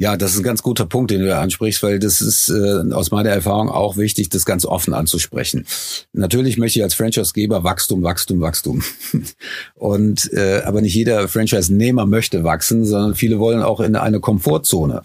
Ja, 0.00 0.16
das 0.16 0.32
ist 0.32 0.38
ein 0.38 0.44
ganz 0.44 0.62
guter 0.62 0.86
Punkt, 0.86 1.10
den 1.10 1.22
du 1.22 1.36
ansprichst, 1.36 1.82
weil 1.82 1.98
das 1.98 2.20
ist 2.20 2.48
äh, 2.50 2.94
aus 2.94 3.10
meiner 3.10 3.30
Erfahrung 3.30 3.68
auch 3.68 3.96
wichtig, 3.96 4.28
das 4.28 4.44
ganz 4.44 4.64
offen 4.64 4.94
anzusprechen. 4.94 5.66
Natürlich 6.12 6.56
möchte 6.56 6.78
ich 6.78 6.84
als 6.84 6.94
Franchise-Geber 6.94 7.64
Wachstum, 7.64 8.04
Wachstum, 8.04 8.40
Wachstum. 8.40 8.84
Und 9.74 10.32
äh, 10.32 10.62
aber 10.64 10.82
nicht 10.82 10.94
jeder 10.94 11.26
Franchise-Nehmer 11.26 12.06
möchte 12.06 12.44
wachsen, 12.44 12.84
sondern 12.84 13.16
viele 13.16 13.40
wollen 13.40 13.60
auch 13.60 13.80
in 13.80 13.96
eine 13.96 14.20
Komfortzone. 14.20 15.02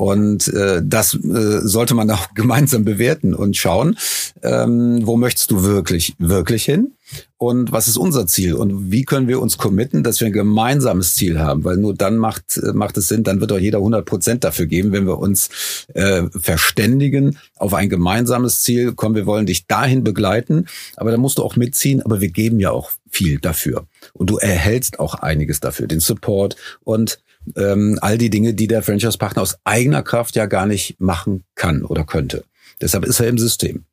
Und 0.00 0.48
äh, 0.48 0.80
das 0.82 1.12
äh, 1.12 1.60
sollte 1.60 1.92
man 1.94 2.10
auch 2.10 2.32
gemeinsam 2.32 2.86
bewerten 2.86 3.34
und 3.34 3.58
schauen, 3.58 3.98
ähm, 4.42 5.00
wo 5.02 5.18
möchtest 5.18 5.50
du 5.50 5.62
wirklich, 5.62 6.14
wirklich 6.18 6.64
hin? 6.64 6.92
Und 7.36 7.70
was 7.70 7.86
ist 7.86 7.98
unser 7.98 8.26
Ziel? 8.26 8.54
Und 8.54 8.90
wie 8.90 9.04
können 9.04 9.28
wir 9.28 9.42
uns 9.42 9.58
committen, 9.58 10.02
dass 10.02 10.20
wir 10.20 10.28
ein 10.28 10.32
gemeinsames 10.32 11.16
Ziel 11.16 11.38
haben? 11.38 11.64
Weil 11.64 11.76
nur 11.76 11.92
dann 11.94 12.16
macht, 12.16 12.58
macht 12.72 12.96
es 12.96 13.08
Sinn, 13.08 13.24
dann 13.24 13.42
wird 13.42 13.52
auch 13.52 13.58
jeder 13.58 13.76
100 13.76 14.06
Prozent 14.06 14.42
dafür 14.42 14.64
geben, 14.64 14.92
wenn 14.92 15.06
wir 15.06 15.18
uns 15.18 15.50
äh, 15.92 16.22
verständigen 16.30 17.36
auf 17.56 17.74
ein 17.74 17.90
gemeinsames 17.90 18.62
Ziel. 18.62 18.94
Komm, 18.96 19.14
wir 19.14 19.26
wollen 19.26 19.44
dich 19.44 19.66
dahin 19.66 20.02
begleiten, 20.02 20.64
aber 20.96 21.10
da 21.10 21.18
musst 21.18 21.36
du 21.36 21.42
auch 21.42 21.56
mitziehen. 21.56 22.00
Aber 22.00 22.22
wir 22.22 22.30
geben 22.30 22.58
ja 22.58 22.70
auch 22.70 22.92
viel 23.10 23.38
dafür. 23.38 23.86
Und 24.14 24.30
du 24.30 24.38
erhältst 24.38 24.98
auch 24.98 25.14
einiges 25.14 25.60
dafür, 25.60 25.88
den 25.88 26.00
Support 26.00 26.56
und 26.84 27.18
ähm, 27.56 27.98
all 28.00 28.18
die 28.18 28.30
Dinge, 28.30 28.54
die 28.54 28.66
der 28.66 28.82
Franchise-Partner 28.82 29.42
aus 29.42 29.58
eigener 29.64 30.02
Kraft 30.02 30.36
ja 30.36 30.46
gar 30.46 30.66
nicht 30.66 31.00
machen 31.00 31.44
kann 31.54 31.84
oder 31.84 32.04
könnte. 32.04 32.44
Deshalb 32.80 33.04
ist 33.04 33.20
er 33.20 33.28
im 33.28 33.38
System. 33.38 33.84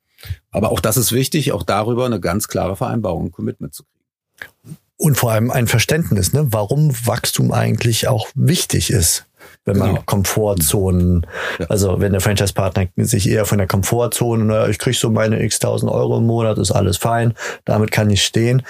Aber 0.52 0.72
auch 0.72 0.80
das 0.80 0.98
ist 0.98 1.12
wichtig, 1.12 1.52
auch 1.52 1.64
darüber 1.64 2.06
eine 2.06 2.20
ganz 2.20 2.48
klare 2.48 2.76
Vereinbarung, 2.76 3.26
ein 3.26 3.32
Commitment 3.32 3.74
zu 3.74 3.84
kriegen. 3.84 4.78
Und 4.98 5.18
vor 5.18 5.32
allem 5.32 5.52
ein 5.52 5.68
Verständnis, 5.68 6.34
ne, 6.34 6.48
warum 6.50 6.92
Wachstum 7.06 7.52
eigentlich 7.52 8.08
auch 8.08 8.28
wichtig 8.34 8.90
ist. 8.90 9.26
wenn 9.66 9.78
man 9.78 9.90
genau. 9.90 10.04
Komfortzonen, 10.06 11.28
ja. 11.60 11.68
also 11.68 12.00
wenn 12.00 12.14
der 12.14 12.22
Franchise-Partner 12.22 12.88
sich 12.98 13.30
eher 13.30 13.46
von 13.46 13.60
der 13.60 13.68
Komfortzone, 13.68 14.46
naja, 14.46 14.68
ich 14.68 14.80
krieg 14.80 14.96
so 14.96 15.10
meine 15.10 15.44
x 15.44 15.60
tausend 15.60 15.92
Euro 15.92 16.18
im 16.18 16.26
Monat, 16.26 16.58
ist 16.58 16.72
alles 16.72 16.98
fein, 16.98 17.34
damit 17.66 17.92
kann 17.92 18.10
ich 18.10 18.24
stehen. 18.24 18.64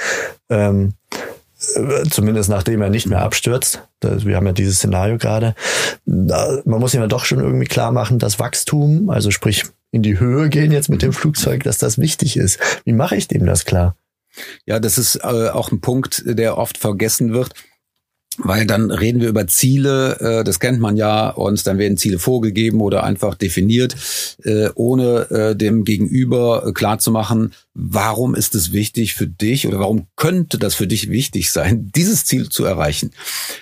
Ähm, 0.49 0.93
äh, 1.11 1.17
zumindest 1.57 2.49
nachdem 2.49 2.81
er 2.81 2.89
nicht 2.89 3.07
mehr 3.07 3.21
abstürzt. 3.21 3.87
Wir 4.01 4.35
haben 4.35 4.45
ja 4.45 4.53
dieses 4.53 4.77
Szenario 4.77 5.17
gerade. 5.17 5.55
Man 6.05 6.63
muss 6.65 6.93
ja 6.93 7.05
doch 7.07 7.25
schon 7.25 7.39
irgendwie 7.39 7.65
klar 7.65 7.91
machen, 7.91 8.19
dass 8.19 8.39
Wachstum, 8.39 9.09
also 9.09 9.31
sprich 9.31 9.63
in 9.91 10.03
die 10.03 10.19
Höhe 10.19 10.49
gehen 10.49 10.71
jetzt 10.71 10.89
mit 10.89 11.01
dem 11.01 11.13
Flugzeug, 11.13 11.63
dass 11.63 11.77
das 11.77 11.97
wichtig 11.97 12.37
ist. 12.37 12.59
Wie 12.85 12.93
mache 12.93 13.15
ich 13.15 13.27
dem 13.27 13.45
das 13.45 13.65
klar? 13.65 13.95
Ja, 14.65 14.79
das 14.79 14.97
ist 14.97 15.15
äh, 15.15 15.49
auch 15.49 15.71
ein 15.71 15.81
Punkt, 15.81 16.23
der 16.25 16.57
oft 16.57 16.77
vergessen 16.77 17.33
wird 17.33 17.53
weil 18.37 18.65
dann 18.65 18.91
reden 18.91 19.21
wir 19.21 19.29
über 19.29 19.47
Ziele, 19.47 20.19
äh, 20.19 20.43
das 20.43 20.59
kennt 20.59 20.79
man 20.79 20.95
ja, 20.95 21.29
und 21.29 21.65
dann 21.65 21.77
werden 21.77 21.97
Ziele 21.97 22.19
vorgegeben 22.19 22.81
oder 22.81 23.03
einfach 23.03 23.35
definiert, 23.35 23.95
äh, 24.43 24.69
ohne 24.75 25.29
äh, 25.31 25.55
dem 25.55 25.83
Gegenüber 25.83 26.65
äh, 26.65 26.71
klar 26.71 26.99
zu 26.99 27.11
machen, 27.11 27.53
warum 27.73 28.35
ist 28.35 28.55
es 28.55 28.71
wichtig 28.71 29.13
für 29.13 29.27
dich 29.27 29.67
oder 29.67 29.79
warum 29.79 30.07
könnte 30.15 30.57
das 30.57 30.75
für 30.75 30.87
dich 30.87 31.09
wichtig 31.09 31.51
sein, 31.51 31.91
dieses 31.95 32.25
Ziel 32.25 32.49
zu 32.49 32.63
erreichen. 32.65 33.11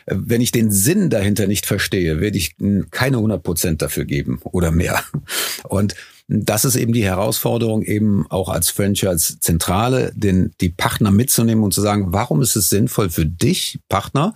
Wenn 0.06 0.42
ich 0.42 0.52
den 0.52 0.72
Sinn 0.72 1.10
dahinter 1.10 1.48
nicht 1.48 1.66
verstehe, 1.66 2.20
werde 2.20 2.38
ich 2.38 2.56
keine 2.92 3.18
100 3.18 3.42
Prozent 3.44 3.82
dafür 3.82 4.06
geben 4.06 4.40
oder 4.44 4.72
mehr. 4.72 5.04
Und 5.64 5.96
das 6.28 6.66
ist 6.66 6.76
eben 6.76 6.94
die 6.94 7.04
Herausforderung, 7.04 7.84
eben 7.84 8.26
auch 8.30 8.50
als 8.50 8.70
Franchise-Zentrale, 8.70 10.12
den, 10.16 10.54
die 10.60 10.70
Partner 10.70 11.12
mitzunehmen 11.12 11.64
und 11.64 11.74
zu 11.74 11.82
sagen, 11.82 12.08
warum 12.10 12.42
ist 12.42 12.56
es 12.56 12.70
sinnvoll 12.70 13.10
für 13.10 13.28
dich, 13.28 13.80
Partner, 13.90 14.34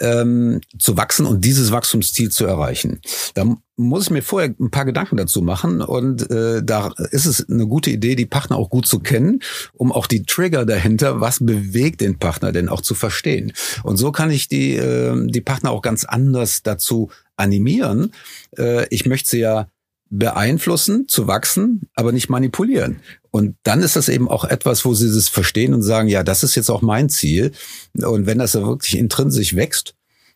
ähm, 0.00 0.60
zu 0.78 0.96
wachsen 0.96 1.24
und 1.24 1.44
dieses 1.44 1.72
Wachstumsziel 1.72 2.30
zu 2.30 2.44
erreichen. 2.44 3.00
Da 3.34 3.56
muss 3.76 4.04
ich 4.04 4.10
mir 4.10 4.22
vorher 4.22 4.54
ein 4.60 4.70
paar 4.70 4.84
Gedanken 4.84 5.16
dazu 5.16 5.42
machen 5.42 5.80
und 5.80 6.30
äh, 6.30 6.62
da 6.62 6.92
ist 7.10 7.26
es 7.26 7.48
eine 7.48 7.66
gute 7.66 7.90
Idee, 7.90 8.14
die 8.14 8.26
Partner 8.26 8.56
auch 8.56 8.70
gut 8.70 8.86
zu 8.86 9.00
kennen, 9.00 9.40
um 9.72 9.92
auch 9.92 10.06
die 10.06 10.24
Trigger 10.24 10.64
dahinter, 10.64 11.20
was 11.20 11.44
bewegt 11.44 12.00
den 12.00 12.18
Partner 12.18 12.52
denn 12.52 12.68
auch 12.68 12.82
zu 12.82 12.94
verstehen. 12.94 13.52
Und 13.82 13.96
so 13.96 14.12
kann 14.12 14.30
ich 14.30 14.48
die, 14.48 14.76
äh, 14.76 15.26
die 15.26 15.40
Partner 15.40 15.70
auch 15.70 15.82
ganz 15.82 16.04
anders 16.04 16.62
dazu 16.62 17.10
animieren. 17.36 18.12
Äh, 18.56 18.86
ich 18.88 19.06
möchte 19.06 19.30
sie 19.30 19.40
ja 19.40 19.68
beeinflussen, 20.18 21.08
zu 21.08 21.26
wachsen, 21.26 21.88
aber 21.94 22.12
nicht 22.12 22.28
manipulieren. 22.28 23.00
Und 23.30 23.56
dann 23.64 23.82
ist 23.82 23.96
das 23.96 24.08
eben 24.08 24.28
auch 24.28 24.44
etwas, 24.44 24.84
wo 24.84 24.94
sie 24.94 25.12
das 25.12 25.28
verstehen 25.28 25.74
und 25.74 25.82
sagen, 25.82 26.08
ja, 26.08 26.22
das 26.22 26.42
ist 26.42 26.54
jetzt 26.54 26.70
auch 26.70 26.82
mein 26.82 27.08
Ziel. 27.08 27.52
Und 27.94 28.26
wenn 28.26 28.38
das 28.38 28.54
wirklich 28.54 28.96
intrinsisch 28.96 29.56
wächst, 29.56 29.94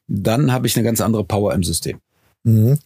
dann 0.08 0.52
habe 0.52 0.66
ich 0.66 0.76
eine 0.76 0.84
ganz 0.84 1.00
andere 1.00 1.24
Power 1.24 1.54
im 1.54 1.62
System. 1.62 2.00
Mhm. 2.48 2.78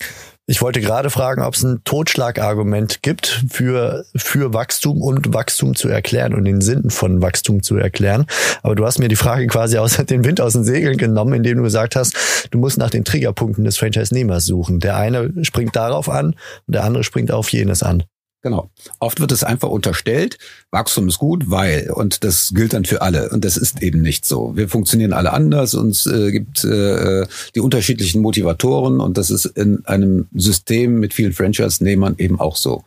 Ich 0.46 0.60
wollte 0.60 0.80
gerade 0.80 1.08
fragen, 1.08 1.40
ob 1.42 1.54
es 1.54 1.62
ein 1.62 1.82
Totschlagargument 1.84 3.02
gibt 3.02 3.44
für, 3.48 4.04
für 4.16 4.52
Wachstum 4.52 5.00
und 5.00 5.32
Wachstum 5.32 5.76
zu 5.76 5.88
erklären 5.88 6.34
und 6.34 6.44
den 6.44 6.60
Sinn 6.60 6.90
von 6.90 7.22
Wachstum 7.22 7.62
zu 7.62 7.76
erklären. 7.76 8.26
Aber 8.62 8.74
du 8.74 8.84
hast 8.84 8.98
mir 8.98 9.08
die 9.08 9.16
Frage 9.16 9.46
quasi 9.46 9.78
aus 9.78 9.96
den 10.10 10.24
Wind 10.24 10.40
aus 10.40 10.54
den 10.54 10.64
Segeln 10.64 10.98
genommen, 10.98 11.34
indem 11.34 11.58
du 11.58 11.62
gesagt 11.62 11.94
hast, 11.94 12.48
du 12.50 12.58
musst 12.58 12.76
nach 12.76 12.90
den 12.90 13.04
Triggerpunkten 13.04 13.64
des 13.64 13.78
Franchise-Nehmers 13.78 14.44
suchen. 14.44 14.80
Der 14.80 14.96
eine 14.96 15.32
springt 15.42 15.76
darauf 15.76 16.08
an 16.08 16.34
und 16.66 16.74
der 16.74 16.82
andere 16.84 17.04
springt 17.04 17.30
auf 17.30 17.50
jenes 17.52 17.84
an. 17.84 18.02
Genau. 18.42 18.70
Oft 18.98 19.20
wird 19.20 19.30
es 19.30 19.44
einfach 19.44 19.68
unterstellt, 19.68 20.36
Wachstum 20.72 21.06
ist 21.06 21.18
gut, 21.18 21.48
weil, 21.48 21.92
und 21.92 22.24
das 22.24 22.52
gilt 22.52 22.72
dann 22.72 22.84
für 22.84 23.00
alle. 23.00 23.30
Und 23.30 23.44
das 23.44 23.56
ist 23.56 23.82
eben 23.82 24.02
nicht 24.02 24.26
so. 24.26 24.56
Wir 24.56 24.68
funktionieren 24.68 25.12
alle 25.12 25.32
anders, 25.32 25.74
uns 25.74 26.06
äh, 26.06 26.32
gibt 26.32 26.64
äh, 26.64 27.24
die 27.54 27.60
unterschiedlichen 27.60 28.20
Motivatoren 28.20 28.98
und 28.98 29.16
das 29.16 29.30
ist 29.30 29.44
in 29.44 29.86
einem 29.86 30.26
System 30.34 30.98
mit 30.98 31.14
vielen 31.14 31.32
Franchise-Nehmern 31.32 32.16
eben 32.18 32.40
auch 32.40 32.56
so. 32.56 32.82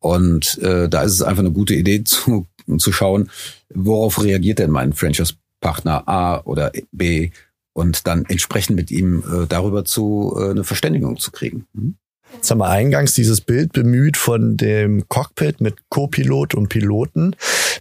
Und 0.00 0.58
äh, 0.58 0.88
da 0.90 1.02
ist 1.02 1.12
es 1.12 1.22
einfach 1.22 1.42
eine 1.42 1.52
gute 1.52 1.74
Idee 1.74 2.04
zu, 2.04 2.46
zu 2.76 2.92
schauen, 2.92 3.30
worauf 3.72 4.22
reagiert 4.22 4.58
denn 4.58 4.70
mein 4.70 4.92
Franchise-Partner 4.92 6.08
A 6.08 6.40
oder 6.44 6.72
B 6.92 7.30
und 7.72 8.06
dann 8.06 8.26
entsprechend 8.26 8.76
mit 8.76 8.90
ihm 8.90 9.20
äh, 9.20 9.46
darüber 9.46 9.86
zu 9.86 10.36
äh, 10.38 10.50
eine 10.50 10.64
Verständigung 10.64 11.18
zu 11.18 11.30
kriegen. 11.30 11.66
Hm? 11.74 11.96
Jetzt 12.34 12.50
haben 12.50 12.58
wir 12.58 12.68
eingangs 12.68 13.14
dieses 13.14 13.40
Bild 13.40 13.72
bemüht 13.72 14.16
von 14.16 14.56
dem 14.56 15.08
Cockpit 15.08 15.60
mit 15.60 15.76
Co-Pilot 15.88 16.54
und 16.54 16.68
Piloten, 16.68 17.36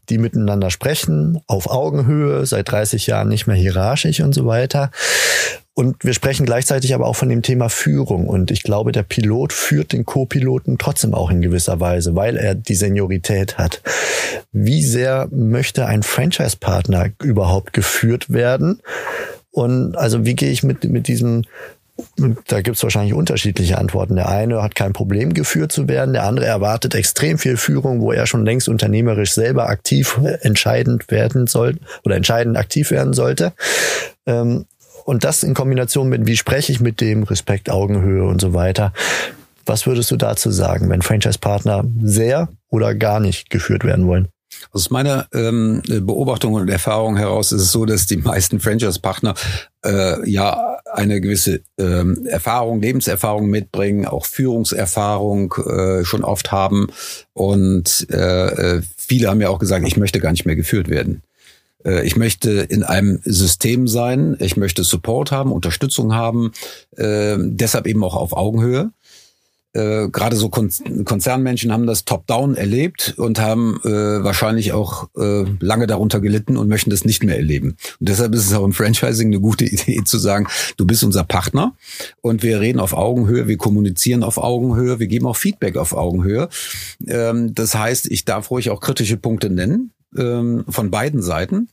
die 0.09 0.17
miteinander 0.17 0.69
sprechen, 0.69 1.39
auf 1.47 1.69
Augenhöhe, 1.69 2.45
seit 2.45 2.71
30 2.71 3.07
Jahren 3.07 3.29
nicht 3.29 3.47
mehr 3.47 3.55
hierarchisch 3.55 4.19
und 4.19 4.33
so 4.33 4.45
weiter. 4.45 4.91
Und 5.79 6.03
wir 6.03 6.13
sprechen 6.13 6.45
gleichzeitig 6.45 6.93
aber 6.93 7.05
auch 7.05 7.15
von 7.15 7.29
dem 7.29 7.41
Thema 7.41 7.69
Führung. 7.69 8.27
Und 8.27 8.51
ich 8.51 8.63
glaube, 8.63 8.91
der 8.91 9.03
Pilot 9.03 9.53
führt 9.53 9.93
den 9.93 10.05
Co-Piloten 10.05 10.77
trotzdem 10.77 11.13
auch 11.13 11.31
in 11.31 11.41
gewisser 11.41 11.79
Weise, 11.79 12.15
weil 12.15 12.35
er 12.35 12.53
die 12.53 12.75
Seniorität 12.75 13.57
hat. 13.57 13.81
Wie 14.51 14.83
sehr 14.83 15.29
möchte 15.31 15.85
ein 15.85 16.03
Franchise-Partner 16.03 17.11
überhaupt 17.23 17.71
geführt 17.71 18.29
werden? 18.29 18.81
Und 19.51 19.95
also 19.95 20.25
wie 20.25 20.35
gehe 20.35 20.51
ich 20.51 20.63
mit, 20.63 20.83
mit 20.83 21.07
diesem 21.07 21.45
da 22.47 22.61
gibt 22.61 22.77
es 22.77 22.83
wahrscheinlich 22.83 23.13
unterschiedliche 23.13 23.77
Antworten. 23.77 24.15
Der 24.15 24.29
eine 24.29 24.61
hat 24.61 24.75
kein 24.75 24.93
Problem, 24.93 25.33
geführt 25.33 25.71
zu 25.71 25.87
werden, 25.87 26.13
der 26.13 26.23
andere 26.23 26.45
erwartet 26.45 26.95
extrem 26.95 27.37
viel 27.37 27.57
Führung, 27.57 28.01
wo 28.01 28.11
er 28.11 28.25
schon 28.25 28.45
längst 28.45 28.69
unternehmerisch 28.69 29.33
selber 29.33 29.69
aktiv 29.69 30.19
entscheidend 30.41 31.09
werden 31.11 31.47
soll 31.47 31.77
oder 32.03 32.15
entscheidend 32.15 32.57
aktiv 32.57 32.91
werden 32.91 33.13
sollte. 33.13 33.53
Ähm, 34.25 34.65
und 35.05 35.23
das 35.23 35.43
in 35.43 35.53
Kombination 35.53 36.09
mit, 36.09 36.27
wie 36.27 36.37
spreche 36.37 36.71
ich 36.71 36.79
mit 36.79 37.01
dem, 37.01 37.23
Respekt, 37.23 37.69
Augenhöhe 37.69 38.23
und 38.23 38.39
so 38.39 38.53
weiter. 38.53 38.93
Was 39.65 39.87
würdest 39.87 40.11
du 40.11 40.17
dazu 40.17 40.51
sagen, 40.51 40.89
wenn 40.89 41.01
Franchise-Partner 41.01 41.83
sehr 42.01 42.49
oder 42.69 42.93
gar 42.95 43.19
nicht 43.19 43.49
geführt 43.49 43.83
werden 43.83 44.07
wollen? 44.07 44.27
Aus 44.71 44.89
meiner 44.89 45.27
ähm, 45.33 45.81
Beobachtung 45.87 46.53
und 46.53 46.69
Erfahrung 46.69 47.17
heraus 47.17 47.51
ist 47.51 47.61
es 47.61 47.71
so, 47.71 47.85
dass 47.85 48.05
die 48.05 48.17
meisten 48.17 48.59
Franchise-Partner 48.59 49.33
äh, 49.85 50.29
ja 50.29 50.77
eine 50.91 51.21
gewisse 51.21 51.61
ähm, 51.77 52.25
Erfahrung, 52.25 52.81
Lebenserfahrung 52.81 53.49
mitbringen, 53.49 54.05
auch 54.05 54.25
Führungserfahrung 54.25 55.53
äh, 55.53 56.03
schon 56.05 56.23
oft 56.23 56.51
haben. 56.51 56.87
Und 57.33 58.07
äh, 58.11 58.77
äh 58.77 58.81
viele 58.97 59.29
haben 59.29 59.41
ja 59.41 59.49
auch 59.49 59.59
gesagt, 59.59 59.87
ich 59.87 59.97
möchte 59.97 60.19
gar 60.19 60.31
nicht 60.31 60.45
mehr 60.45 60.55
geführt 60.55 60.89
werden. 60.89 61.21
Äh, 61.83 62.05
ich 62.05 62.15
möchte 62.15 62.51
in 62.51 62.83
einem 62.83 63.19
System 63.23 63.87
sein, 63.87 64.35
ich 64.39 64.57
möchte 64.57 64.83
Support 64.83 65.31
haben, 65.31 65.51
Unterstützung 65.51 66.13
haben, 66.13 66.51
äh, 66.97 67.37
deshalb 67.39 67.87
eben 67.87 68.03
auch 68.03 68.15
auf 68.15 68.33
Augenhöhe 68.33 68.91
äh, 69.73 70.09
gerade 70.09 70.35
so 70.35 70.49
Kon 70.49 70.71
Konzernmenschen 71.05 71.71
haben 71.71 71.85
das 71.85 72.05
top-down 72.05 72.55
erlebt 72.55 73.13
und 73.17 73.39
haben 73.39 73.79
äh, 73.83 74.23
wahrscheinlich 74.23 74.73
auch 74.73 75.09
äh, 75.15 75.45
lange 75.59 75.85
darunter 75.85 76.19
gelitten 76.19 76.57
und 76.57 76.67
möchten 76.67 76.89
das 76.89 77.05
nicht 77.05 77.23
mehr 77.23 77.37
erleben. 77.37 77.77
Und 77.99 78.09
deshalb 78.09 78.33
ist 78.33 78.47
es 78.47 78.53
auch 78.53 78.65
im 78.65 78.73
Franchising 78.73 79.27
eine 79.27 79.39
gute 79.39 79.65
Idee 79.69 80.03
zu 80.03 80.17
sagen, 80.17 80.47
du 80.77 80.85
bist 80.85 81.03
unser 81.03 81.23
Partner 81.23 81.75
und 82.21 82.41
wir 82.41 82.59
reden 82.59 82.79
auf 82.79 82.93
Augenhöhe, 82.93 83.47
wir 83.47 83.57
kommunizieren 83.57 84.23
auf 84.23 84.37
Augenhöhe, 84.37 84.99
wir 84.99 85.07
geben 85.07 85.27
auch 85.27 85.37
Feedback 85.37 85.77
auf 85.77 85.93
Augenhöhe. 85.93 86.49
Ähm, 87.07 87.53
das 87.53 87.75
heißt, 87.75 88.07
ich 88.09 88.25
darf 88.25 88.49
ruhig 88.49 88.71
auch 88.71 88.81
kritische 88.81 89.17
Punkte 89.17 89.49
nennen 89.49 89.91
ähm, 90.17 90.65
von 90.67 90.89
beiden 90.89 91.21
Seiten. 91.21 91.69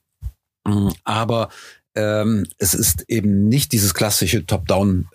Aber 1.04 1.48
ähm, 1.94 2.46
es 2.58 2.74
ist 2.74 3.04
eben 3.08 3.48
nicht 3.48 3.72
dieses 3.72 3.94
klassische 3.94 4.44
Top-Down-Thema. 4.44 5.06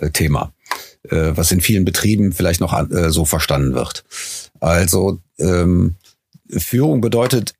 Äh, 0.00 0.06
äh, 0.06 0.48
äh, 1.08 1.32
was 1.34 1.52
in 1.52 1.60
vielen 1.60 1.84
Betrieben 1.84 2.32
vielleicht 2.32 2.60
noch 2.60 2.72
äh, 2.90 3.10
so 3.10 3.24
verstanden 3.24 3.74
wird. 3.74 4.04
Also 4.60 5.18
ähm, 5.38 5.96
Führung 6.48 7.00
bedeutet 7.00 7.54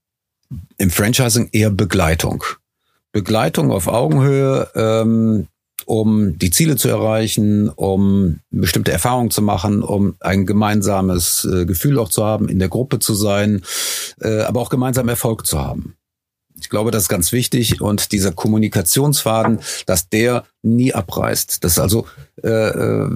im 0.78 0.90
Franchising 0.90 1.48
eher 1.52 1.70
Begleitung. 1.70 2.44
Begleitung 3.12 3.70
auf 3.70 3.88
Augenhöhe, 3.88 4.70
ähm, 4.74 5.48
um 5.84 6.38
die 6.38 6.50
Ziele 6.50 6.76
zu 6.76 6.88
erreichen, 6.88 7.68
um 7.68 8.40
bestimmte 8.50 8.92
Erfahrungen 8.92 9.30
zu 9.30 9.42
machen, 9.42 9.82
um 9.82 10.14
ein 10.20 10.46
gemeinsames 10.46 11.44
äh, 11.44 11.66
Gefühl 11.66 11.98
auch 11.98 12.08
zu 12.08 12.24
haben, 12.24 12.48
in 12.48 12.58
der 12.58 12.68
Gruppe 12.68 12.98
zu 13.00 13.14
sein, 13.14 13.62
äh, 14.20 14.42
aber 14.42 14.60
auch 14.60 14.70
gemeinsam 14.70 15.08
Erfolg 15.08 15.46
zu 15.46 15.58
haben. 15.58 15.96
Ich 16.60 16.68
glaube, 16.68 16.92
das 16.92 17.04
ist 17.04 17.08
ganz 17.08 17.32
wichtig 17.32 17.80
und 17.80 18.12
dieser 18.12 18.30
Kommunikationsfaden, 18.30 19.58
dass 19.86 20.08
der 20.08 20.44
nie 20.62 20.94
abreißt. 20.94 21.64
Das 21.64 21.72
ist 21.72 21.78
also 21.78 22.06
äh, 22.42 22.48
äh, 22.48 23.10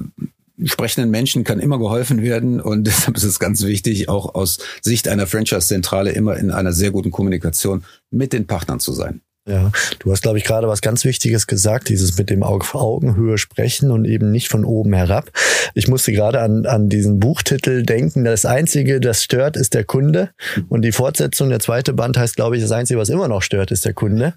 sprechenden 0.63 1.11
Menschen 1.11 1.43
kann 1.43 1.59
immer 1.59 1.77
geholfen 1.77 2.21
werden 2.21 2.59
und 2.59 2.83
deshalb 2.87 3.17
ist 3.17 3.23
es 3.23 3.39
ganz 3.39 3.63
wichtig, 3.63 4.09
auch 4.09 4.35
aus 4.35 4.59
Sicht 4.81 5.07
einer 5.07 5.27
Franchise-Zentrale 5.27 6.11
immer 6.11 6.37
in 6.37 6.51
einer 6.51 6.73
sehr 6.73 6.91
guten 6.91 7.11
Kommunikation 7.11 7.83
mit 8.09 8.33
den 8.33 8.47
Partnern 8.47 8.79
zu 8.79 8.93
sein. 8.93 9.21
Ja, 9.47 9.71
du 9.99 10.11
hast, 10.11 10.23
glaube 10.23 10.37
ich, 10.37 10.43
gerade 10.43 10.67
was 10.67 10.81
ganz 10.81 11.05
Wichtiges 11.05 11.47
gesagt, 11.47 11.87
dieses 11.87 12.17
mit 12.17 12.29
dem 12.29 12.43
auf 12.43 12.75
Augenhöhe 12.75 13.37
sprechen 13.37 13.91
und 13.91 14.03
eben 14.03 14.29
nicht 14.29 14.49
von 14.49 14.65
oben 14.65 14.91
herab. 14.93 15.31
Ich 15.73 15.87
musste 15.87 16.11
gerade 16.11 16.41
an, 16.41 16.65
an 16.65 16.89
diesen 16.89 17.19
Buchtitel 17.21 17.83
denken. 17.83 18.25
Das 18.25 18.45
Einzige, 18.45 18.99
das 18.99 19.23
stört, 19.23 19.55
ist 19.55 19.73
der 19.73 19.85
Kunde. 19.85 20.31
Und 20.67 20.81
die 20.81 20.91
Fortsetzung, 20.91 21.49
der 21.49 21.61
zweite 21.61 21.93
Band 21.93 22.17
heißt, 22.17 22.35
glaube 22.35 22.57
ich, 22.57 22.61
das 22.61 22.73
Einzige, 22.73 22.99
was 22.99 23.07
immer 23.07 23.29
noch 23.29 23.41
stört, 23.41 23.71
ist 23.71 23.85
der 23.85 23.93
Kunde. 23.93 24.33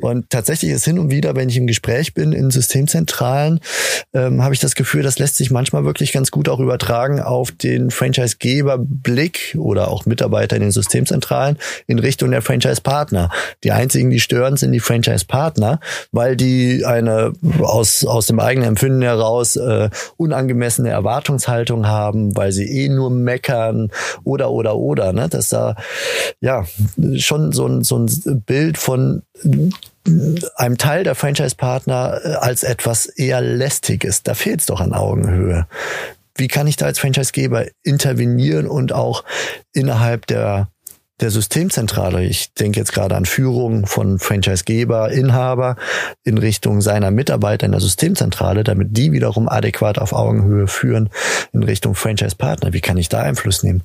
Und 0.00 0.30
tatsächlich 0.30 0.70
ist 0.70 0.86
hin 0.86 0.98
und 0.98 1.10
wieder, 1.10 1.36
wenn 1.36 1.50
ich 1.50 1.58
im 1.58 1.66
Gespräch 1.66 2.14
bin 2.14 2.32
in 2.32 2.50
Systemzentralen, 2.50 3.60
ähm, 4.14 4.42
habe 4.42 4.54
ich 4.54 4.60
das 4.60 4.74
Gefühl, 4.74 5.02
das 5.02 5.18
lässt 5.18 5.36
sich 5.36 5.50
manchmal 5.50 5.84
wirklich 5.84 6.12
ganz 6.12 6.30
gut 6.30 6.48
auch 6.48 6.60
übertragen 6.60 7.20
auf 7.20 7.50
den 7.50 7.90
Franchise-Geber-Blick 7.90 9.56
oder 9.58 9.88
auch 9.88 10.06
Mitarbeiter 10.06 10.56
in 10.56 10.62
den 10.62 10.72
Systemzentralen 10.72 11.58
in 11.86 11.98
Richtung 11.98 12.30
der 12.30 12.40
Franchise-Partner. 12.40 13.30
Die 13.62 13.72
einzigen, 13.72 14.08
die 14.08 14.20
stören, 14.20 14.53
sind 14.56 14.72
die 14.72 14.80
Franchise-Partner, 14.80 15.80
weil 16.12 16.36
die 16.36 16.84
eine 16.84 17.32
aus, 17.60 18.04
aus 18.04 18.26
dem 18.26 18.40
eigenen 18.40 18.68
Empfinden 18.68 19.02
heraus 19.02 19.56
äh, 19.56 19.90
unangemessene 20.16 20.90
Erwartungshaltung 20.90 21.86
haben, 21.86 22.36
weil 22.36 22.52
sie 22.52 22.64
eh 22.64 22.88
nur 22.88 23.10
meckern 23.10 23.90
oder 24.24 24.50
oder 24.50 24.76
oder. 24.76 25.12
Ne? 25.12 25.28
Dass 25.28 25.48
da 25.48 25.76
ja 26.40 26.64
schon 27.16 27.52
so 27.52 27.66
ein, 27.66 27.84
so 27.84 27.98
ein 27.98 28.42
Bild 28.46 28.78
von 28.78 29.22
einem 30.56 30.78
Teil 30.78 31.04
der 31.04 31.14
Franchise-Partner 31.14 32.20
äh, 32.22 32.28
als 32.34 32.62
etwas 32.62 33.06
eher 33.06 33.40
lästiges. 33.40 34.22
Da 34.22 34.34
fehlt 34.34 34.60
es 34.60 34.66
doch 34.66 34.80
an 34.80 34.92
Augenhöhe. 34.92 35.66
Wie 36.36 36.48
kann 36.48 36.66
ich 36.66 36.76
da 36.76 36.86
als 36.86 36.98
Franchise-Geber 36.98 37.66
intervenieren 37.82 38.66
und 38.66 38.92
auch 38.92 39.24
innerhalb 39.72 40.26
der 40.26 40.68
der 41.20 41.30
Systemzentrale, 41.30 42.24
ich 42.24 42.52
denke 42.54 42.80
jetzt 42.80 42.92
gerade 42.92 43.14
an 43.14 43.24
Führung 43.24 43.86
von 43.86 44.18
Franchisegeber, 44.18 45.12
Inhaber 45.12 45.76
in 46.24 46.38
Richtung 46.38 46.80
seiner 46.80 47.10
Mitarbeiter 47.10 47.66
in 47.66 47.72
der 47.72 47.80
Systemzentrale, 47.80 48.64
damit 48.64 48.96
die 48.96 49.12
wiederum 49.12 49.48
adäquat 49.48 49.98
auf 49.98 50.12
Augenhöhe 50.12 50.66
führen 50.66 51.10
in 51.52 51.62
Richtung 51.62 51.94
Franchise-Partner. 51.94 52.72
Wie 52.72 52.80
kann 52.80 52.96
ich 52.96 53.08
da 53.08 53.20
Einfluss 53.20 53.62
nehmen? 53.62 53.84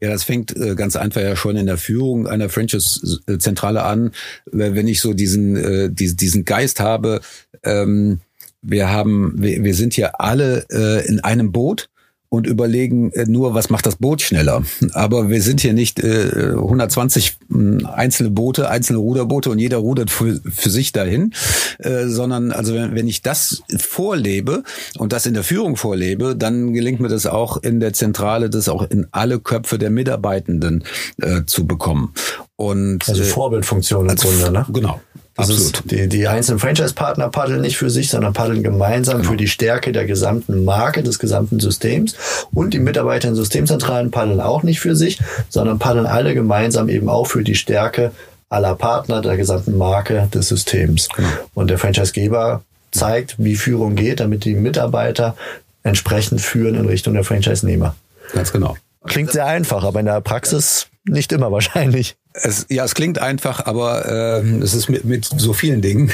Ja, 0.00 0.08
das 0.08 0.24
fängt 0.24 0.56
äh, 0.56 0.74
ganz 0.74 0.96
einfach 0.96 1.20
ja 1.20 1.36
schon 1.36 1.56
in 1.56 1.66
der 1.66 1.76
Führung 1.76 2.26
einer 2.26 2.48
Franchise-Zentrale 2.48 3.82
an. 3.82 4.12
Wenn 4.46 4.88
ich 4.88 5.00
so 5.00 5.12
diesen, 5.12 5.56
äh, 5.56 5.90
diesen 5.92 6.44
Geist 6.44 6.80
habe, 6.80 7.20
ähm, 7.62 8.20
wir 8.62 8.90
haben, 8.90 9.34
wir, 9.36 9.74
sind 9.74 9.94
hier 9.94 10.20
alle 10.20 10.66
äh, 10.70 11.06
in 11.06 11.20
einem 11.20 11.52
Boot 11.52 11.88
und 12.30 12.46
überlegen 12.46 13.10
äh, 13.12 13.24
nur, 13.24 13.54
was 13.54 13.70
macht 13.70 13.86
das 13.86 13.96
Boot 13.96 14.20
schneller. 14.20 14.62
Aber 14.92 15.30
wir 15.30 15.42
sind 15.42 15.60
hier 15.60 15.72
nicht 15.72 15.98
äh, 16.00 16.52
120 16.54 17.38
äh, 17.50 17.84
einzelne 17.84 18.30
Boote, 18.30 18.68
einzelne 18.68 18.98
Ruderboote 18.98 19.50
und 19.50 19.58
jeder 19.58 19.78
rudert 19.78 20.10
für, 20.10 20.40
für 20.44 20.70
sich 20.70 20.92
dahin, 20.92 21.32
äh, 21.78 22.06
sondern 22.06 22.52
also 22.52 22.74
wenn, 22.74 22.94
wenn 22.94 23.08
ich 23.08 23.22
das 23.22 23.62
vorlebe 23.78 24.62
und 24.98 25.12
das 25.12 25.26
in 25.26 25.34
der 25.34 25.42
Führung 25.42 25.76
vorlebe, 25.76 26.36
dann 26.36 26.72
gelingt 26.74 27.00
mir 27.00 27.08
das 27.08 27.26
auch 27.26 27.56
in 27.56 27.80
der 27.80 27.92
Zentrale, 27.94 28.50
das 28.50 28.68
auch 28.68 28.88
in 28.90 29.06
alle 29.10 29.40
Köpfe 29.40 29.78
der 29.78 29.90
Mitarbeitenden 29.90 30.84
äh, 31.20 31.42
zu 31.46 31.66
bekommen. 31.66 32.12
Und, 32.56 33.08
also 33.08 33.22
äh, 33.22 33.24
Vorbildfunktion 33.24 34.08
im 34.08 34.16
Grunde, 34.16 34.50
ne? 34.50 34.66
Genau. 34.72 35.00
Das 35.38 35.50
Absolut. 35.50 35.88
die, 35.92 36.08
die 36.08 36.26
einzelnen 36.26 36.58
Franchise-Partner 36.58 37.28
paddeln 37.28 37.60
nicht 37.60 37.78
für 37.78 37.90
sich, 37.90 38.10
sondern 38.10 38.32
paddeln 38.32 38.64
gemeinsam 38.64 39.18
genau. 39.18 39.30
für 39.30 39.36
die 39.36 39.46
Stärke 39.46 39.92
der 39.92 40.04
gesamten 40.04 40.64
Marke, 40.64 41.04
des 41.04 41.20
gesamten 41.20 41.60
Systems. 41.60 42.16
Und 42.52 42.74
die 42.74 42.80
Mitarbeiter 42.80 43.28
in 43.28 43.36
Systemzentralen 43.36 44.10
paddeln 44.10 44.40
auch 44.40 44.64
nicht 44.64 44.80
für 44.80 44.96
sich, 44.96 45.20
sondern 45.48 45.78
paddeln 45.78 46.06
alle 46.06 46.34
gemeinsam 46.34 46.88
eben 46.88 47.08
auch 47.08 47.28
für 47.28 47.44
die 47.44 47.54
Stärke 47.54 48.10
aller 48.48 48.74
Partner 48.74 49.22
der 49.22 49.36
gesamten 49.36 49.78
Marke 49.78 50.28
des 50.34 50.48
Systems. 50.48 51.08
Genau. 51.14 51.28
Und 51.54 51.70
der 51.70 51.78
Franchise-Geber 51.78 52.62
zeigt, 52.90 53.36
wie 53.38 53.54
Führung 53.54 53.94
geht, 53.94 54.18
damit 54.18 54.44
die 54.44 54.56
Mitarbeiter 54.56 55.36
entsprechend 55.84 56.40
führen 56.40 56.74
in 56.74 56.86
Richtung 56.86 57.14
der 57.14 57.22
Franchise-Nehmer. 57.22 57.94
Ganz 58.32 58.52
genau. 58.52 58.76
Klingt 59.06 59.30
sehr 59.30 59.46
einfach, 59.46 59.84
aber 59.84 60.00
in 60.00 60.06
der 60.06 60.20
Praxis 60.20 60.88
nicht 61.04 61.30
immer 61.32 61.52
wahrscheinlich. 61.52 62.16
Es, 62.32 62.66
ja, 62.68 62.84
es 62.84 62.94
klingt 62.94 63.18
einfach, 63.18 63.66
aber 63.66 64.06
äh, 64.06 64.58
es 64.60 64.74
ist 64.74 64.88
mit, 64.88 65.04
mit 65.04 65.24
so 65.24 65.52
vielen 65.52 65.82
Dingen. 65.82 66.12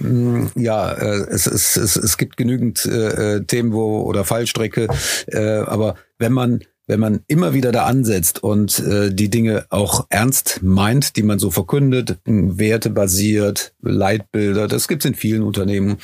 ja, 0.56 0.92
äh, 0.92 1.26
es, 1.30 1.46
es, 1.46 1.76
es, 1.76 1.96
es 1.96 2.16
gibt 2.16 2.36
genügend 2.36 2.84
äh, 2.86 3.44
Themen, 3.44 3.72
wo 3.72 4.02
oder 4.02 4.24
Fallstrecke, 4.24 4.88
äh, 5.26 5.58
aber 5.58 5.96
wenn 6.18 6.32
man 6.32 6.60
wenn 6.86 7.00
man 7.00 7.20
immer 7.28 7.54
wieder 7.54 7.72
da 7.72 7.86
ansetzt 7.86 8.42
und 8.42 8.78
äh, 8.80 9.10
die 9.10 9.30
Dinge 9.30 9.64
auch 9.70 10.06
ernst 10.10 10.60
meint, 10.62 11.16
die 11.16 11.22
man 11.22 11.38
so 11.38 11.50
verkündet, 11.50 12.18
Werte 12.26 12.90
basiert, 12.90 13.72
Leitbilder, 13.80 14.68
das 14.68 14.86
gibt 14.86 15.02
es 15.02 15.08
in 15.08 15.14
vielen 15.14 15.42
Unternehmen. 15.42 15.96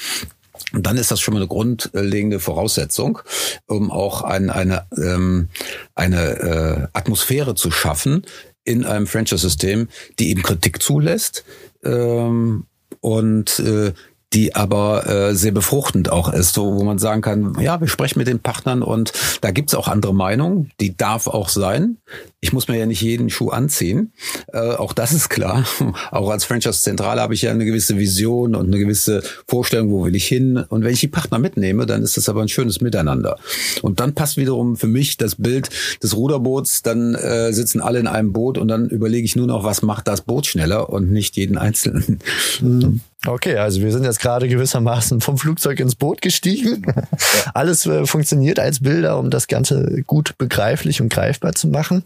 Und 0.72 0.86
dann 0.86 0.96
ist 0.96 1.10
das 1.10 1.20
schon 1.20 1.34
mal 1.34 1.40
eine 1.40 1.48
grundlegende 1.48 2.38
Voraussetzung, 2.38 3.18
um 3.66 3.90
auch 3.90 4.22
ein, 4.22 4.50
eine, 4.50 4.86
ähm, 4.96 5.48
eine 5.94 6.30
äh, 6.38 6.86
Atmosphäre 6.92 7.54
zu 7.54 7.70
schaffen, 7.70 8.24
in 8.64 8.84
einem 8.84 9.06
Franchise-System, 9.06 9.88
die 10.18 10.30
eben 10.30 10.42
Kritik 10.42 10.82
zulässt 10.82 11.44
ähm, 11.84 12.66
und 13.00 13.58
äh, 13.60 13.92
die 14.32 14.54
aber 14.54 15.08
äh, 15.08 15.34
sehr 15.34 15.50
befruchtend 15.50 16.10
auch 16.10 16.32
ist, 16.32 16.54
so, 16.54 16.74
wo 16.76 16.84
man 16.84 16.98
sagen 16.98 17.20
kann, 17.20 17.56
ja, 17.60 17.80
wir 17.80 17.88
sprechen 17.88 18.18
mit 18.18 18.28
den 18.28 18.38
Partnern 18.38 18.82
und 18.82 19.12
da 19.40 19.50
gibt's 19.50 19.74
auch 19.74 19.88
andere 19.88 20.14
Meinungen, 20.14 20.70
die 20.78 20.96
darf 20.96 21.26
auch 21.26 21.48
sein. 21.48 21.96
Ich 22.40 22.52
muss 22.52 22.68
mir 22.68 22.78
ja 22.78 22.86
nicht 22.86 23.02
jeden 23.02 23.28
Schuh 23.28 23.50
anziehen, 23.50 24.12
äh, 24.52 24.58
auch 24.58 24.92
das 24.92 25.12
ist 25.12 25.30
klar. 25.30 25.64
auch 26.12 26.30
als 26.30 26.44
Franchise-Zentrale 26.44 27.20
habe 27.20 27.34
ich 27.34 27.42
ja 27.42 27.50
eine 27.50 27.64
gewisse 27.64 27.98
Vision 27.98 28.54
und 28.54 28.66
eine 28.66 28.78
gewisse 28.78 29.22
Vorstellung, 29.48 29.90
wo 29.90 30.04
will 30.04 30.14
ich 30.14 30.28
hin. 30.28 30.58
Und 30.68 30.84
wenn 30.84 30.92
ich 30.92 31.00
die 31.00 31.08
Partner 31.08 31.38
mitnehme, 31.38 31.86
dann 31.86 32.02
ist 32.02 32.16
das 32.16 32.28
aber 32.28 32.42
ein 32.42 32.48
schönes 32.48 32.80
Miteinander. 32.80 33.36
Und 33.82 33.98
dann 33.98 34.14
passt 34.14 34.36
wiederum 34.36 34.76
für 34.76 34.86
mich 34.86 35.16
das 35.16 35.34
Bild 35.34 35.70
des 36.02 36.16
Ruderboots, 36.16 36.82
dann 36.82 37.16
äh, 37.16 37.52
sitzen 37.52 37.80
alle 37.80 37.98
in 37.98 38.06
einem 38.06 38.32
Boot 38.32 38.58
und 38.58 38.68
dann 38.68 38.88
überlege 38.88 39.24
ich 39.24 39.34
nur 39.34 39.48
noch, 39.48 39.64
was 39.64 39.82
macht 39.82 40.06
das 40.06 40.20
Boot 40.20 40.46
schneller 40.46 40.88
und 40.88 41.10
nicht 41.10 41.36
jeden 41.36 41.58
Einzelnen. 41.58 42.20
Mhm. 42.60 43.00
Okay, 43.26 43.56
also 43.56 43.82
wir 43.82 43.92
sind 43.92 44.04
jetzt 44.04 44.20
gerade 44.20 44.48
gewissermaßen 44.48 45.20
vom 45.20 45.36
Flugzeug 45.36 45.78
ins 45.80 45.94
Boot 45.94 46.22
gestiegen. 46.22 46.86
Alles 47.54 47.84
äh, 47.84 48.06
funktioniert 48.06 48.58
als 48.58 48.80
Bilder, 48.80 49.18
um 49.18 49.28
das 49.30 49.46
Ganze 49.46 50.02
gut 50.06 50.38
begreiflich 50.38 51.02
und 51.02 51.12
greifbar 51.12 51.52
zu 51.52 51.68
machen. 51.68 52.02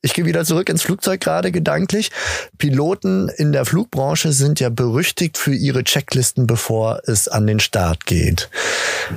Ich 0.00 0.14
gehe 0.14 0.24
wieder 0.24 0.44
zurück 0.44 0.68
ins 0.68 0.82
Flugzeug 0.82 1.20
gerade 1.20 1.52
gedanklich. 1.52 2.10
Piloten 2.56 3.28
in 3.28 3.52
der 3.52 3.66
Flugbranche 3.66 4.32
sind 4.32 4.60
ja 4.60 4.70
berüchtigt 4.70 5.36
für 5.36 5.54
ihre 5.54 5.84
Checklisten, 5.84 6.46
bevor 6.46 7.00
es 7.04 7.28
an 7.28 7.46
den 7.46 7.60
Start 7.60 8.06
geht. 8.06 8.48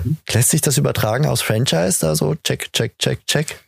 Mhm. 0.03 0.17
Lässt 0.31 0.49
sich 0.49 0.61
das 0.61 0.77
übertragen 0.77 1.27
aus 1.27 1.41
Franchise? 1.41 1.99
Da 2.01 2.15
so 2.15 2.35
check, 2.43 2.73
check, 2.73 2.97
check, 2.97 3.25
check? 3.27 3.59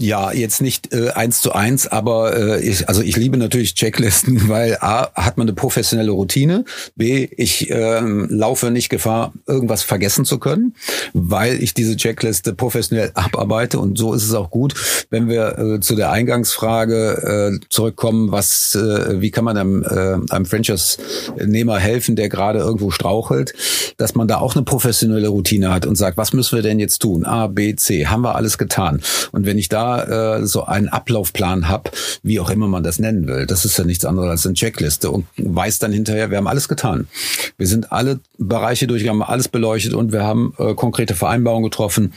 Ja, 0.00 0.30
jetzt 0.30 0.62
nicht 0.62 0.94
äh, 0.94 1.10
eins 1.10 1.40
zu 1.40 1.52
eins, 1.52 1.88
aber 1.88 2.36
äh, 2.36 2.60
ich, 2.60 2.88
also 2.88 3.02
ich 3.02 3.16
liebe 3.16 3.36
natürlich 3.36 3.74
Checklisten, 3.74 4.48
weil 4.48 4.78
A, 4.80 5.10
hat 5.12 5.38
man 5.38 5.48
eine 5.48 5.54
professionelle 5.54 6.12
Routine, 6.12 6.64
B, 6.94 7.28
ich 7.36 7.68
äh, 7.68 7.98
laufe 8.00 8.70
nicht 8.70 8.90
Gefahr, 8.90 9.32
irgendwas 9.48 9.82
vergessen 9.82 10.24
zu 10.24 10.38
können, 10.38 10.76
weil 11.14 11.60
ich 11.60 11.74
diese 11.74 11.96
Checkliste 11.96 12.54
professionell 12.54 13.10
abarbeite 13.14 13.80
und 13.80 13.98
so 13.98 14.14
ist 14.14 14.22
es 14.22 14.34
auch 14.34 14.50
gut, 14.50 14.74
wenn 15.10 15.28
wir 15.28 15.58
äh, 15.58 15.80
zu 15.80 15.96
der 15.96 16.12
Eingangsfrage 16.12 17.58
äh, 17.58 17.66
zurückkommen, 17.68 18.30
was, 18.30 18.76
äh, 18.76 19.20
wie 19.20 19.32
kann 19.32 19.44
man 19.44 19.56
einem, 19.56 19.82
äh, 19.82 20.32
einem 20.32 20.46
Franchise-Nehmer 20.46 21.78
helfen, 21.80 22.14
der 22.14 22.28
gerade 22.28 22.60
irgendwo 22.60 22.92
strauchelt, 22.92 23.52
dass 23.96 24.14
man 24.14 24.28
da 24.28 24.38
auch 24.38 24.54
eine 24.54 24.64
professionelle 24.64 25.26
Routine 25.26 25.72
hat 25.72 25.86
und 25.86 25.96
sagt, 25.96 26.18
was 26.18 26.32
müssen 26.32 26.54
wir 26.54 26.62
denn 26.62 26.78
jetzt 26.78 27.00
tun? 27.00 27.24
A, 27.24 27.48
B, 27.48 27.74
C, 27.74 28.06
haben 28.06 28.22
wir 28.22 28.36
alles 28.36 28.58
getan? 28.58 29.02
Und 29.32 29.44
wenn 29.44 29.58
ich 29.58 29.68
da 29.68 29.87
äh, 29.96 30.46
so 30.46 30.64
einen 30.64 30.88
Ablaufplan 30.88 31.68
habe, 31.68 31.90
wie 32.22 32.40
auch 32.40 32.50
immer 32.50 32.68
man 32.68 32.82
das 32.82 32.98
nennen 32.98 33.26
will. 33.26 33.46
Das 33.46 33.64
ist 33.64 33.78
ja 33.78 33.84
nichts 33.84 34.04
anderes 34.04 34.30
als 34.30 34.46
eine 34.46 34.54
Checkliste 34.54 35.10
und 35.10 35.26
weiß 35.36 35.78
dann 35.78 35.92
hinterher, 35.92 36.30
wir 36.30 36.38
haben 36.38 36.46
alles 36.46 36.68
getan. 36.68 37.08
Wir 37.56 37.66
sind 37.66 37.92
alle 37.92 38.20
Bereiche 38.38 38.86
durchgegangen, 38.86 39.22
alles 39.22 39.48
beleuchtet 39.48 39.94
und 39.94 40.12
wir 40.12 40.24
haben 40.24 40.54
äh, 40.58 40.74
konkrete 40.74 41.14
Vereinbarungen 41.14 41.70
getroffen. 41.70 42.12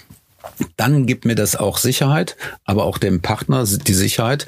Dann 0.78 1.06
gibt 1.06 1.26
mir 1.26 1.36
das 1.36 1.56
auch 1.56 1.78
Sicherheit, 1.78 2.36
aber 2.66 2.86
auch 2.86 2.98
dem 2.98 3.22
Partner 3.22 3.66
die 3.66 3.94
Sicherheit. 3.94 4.48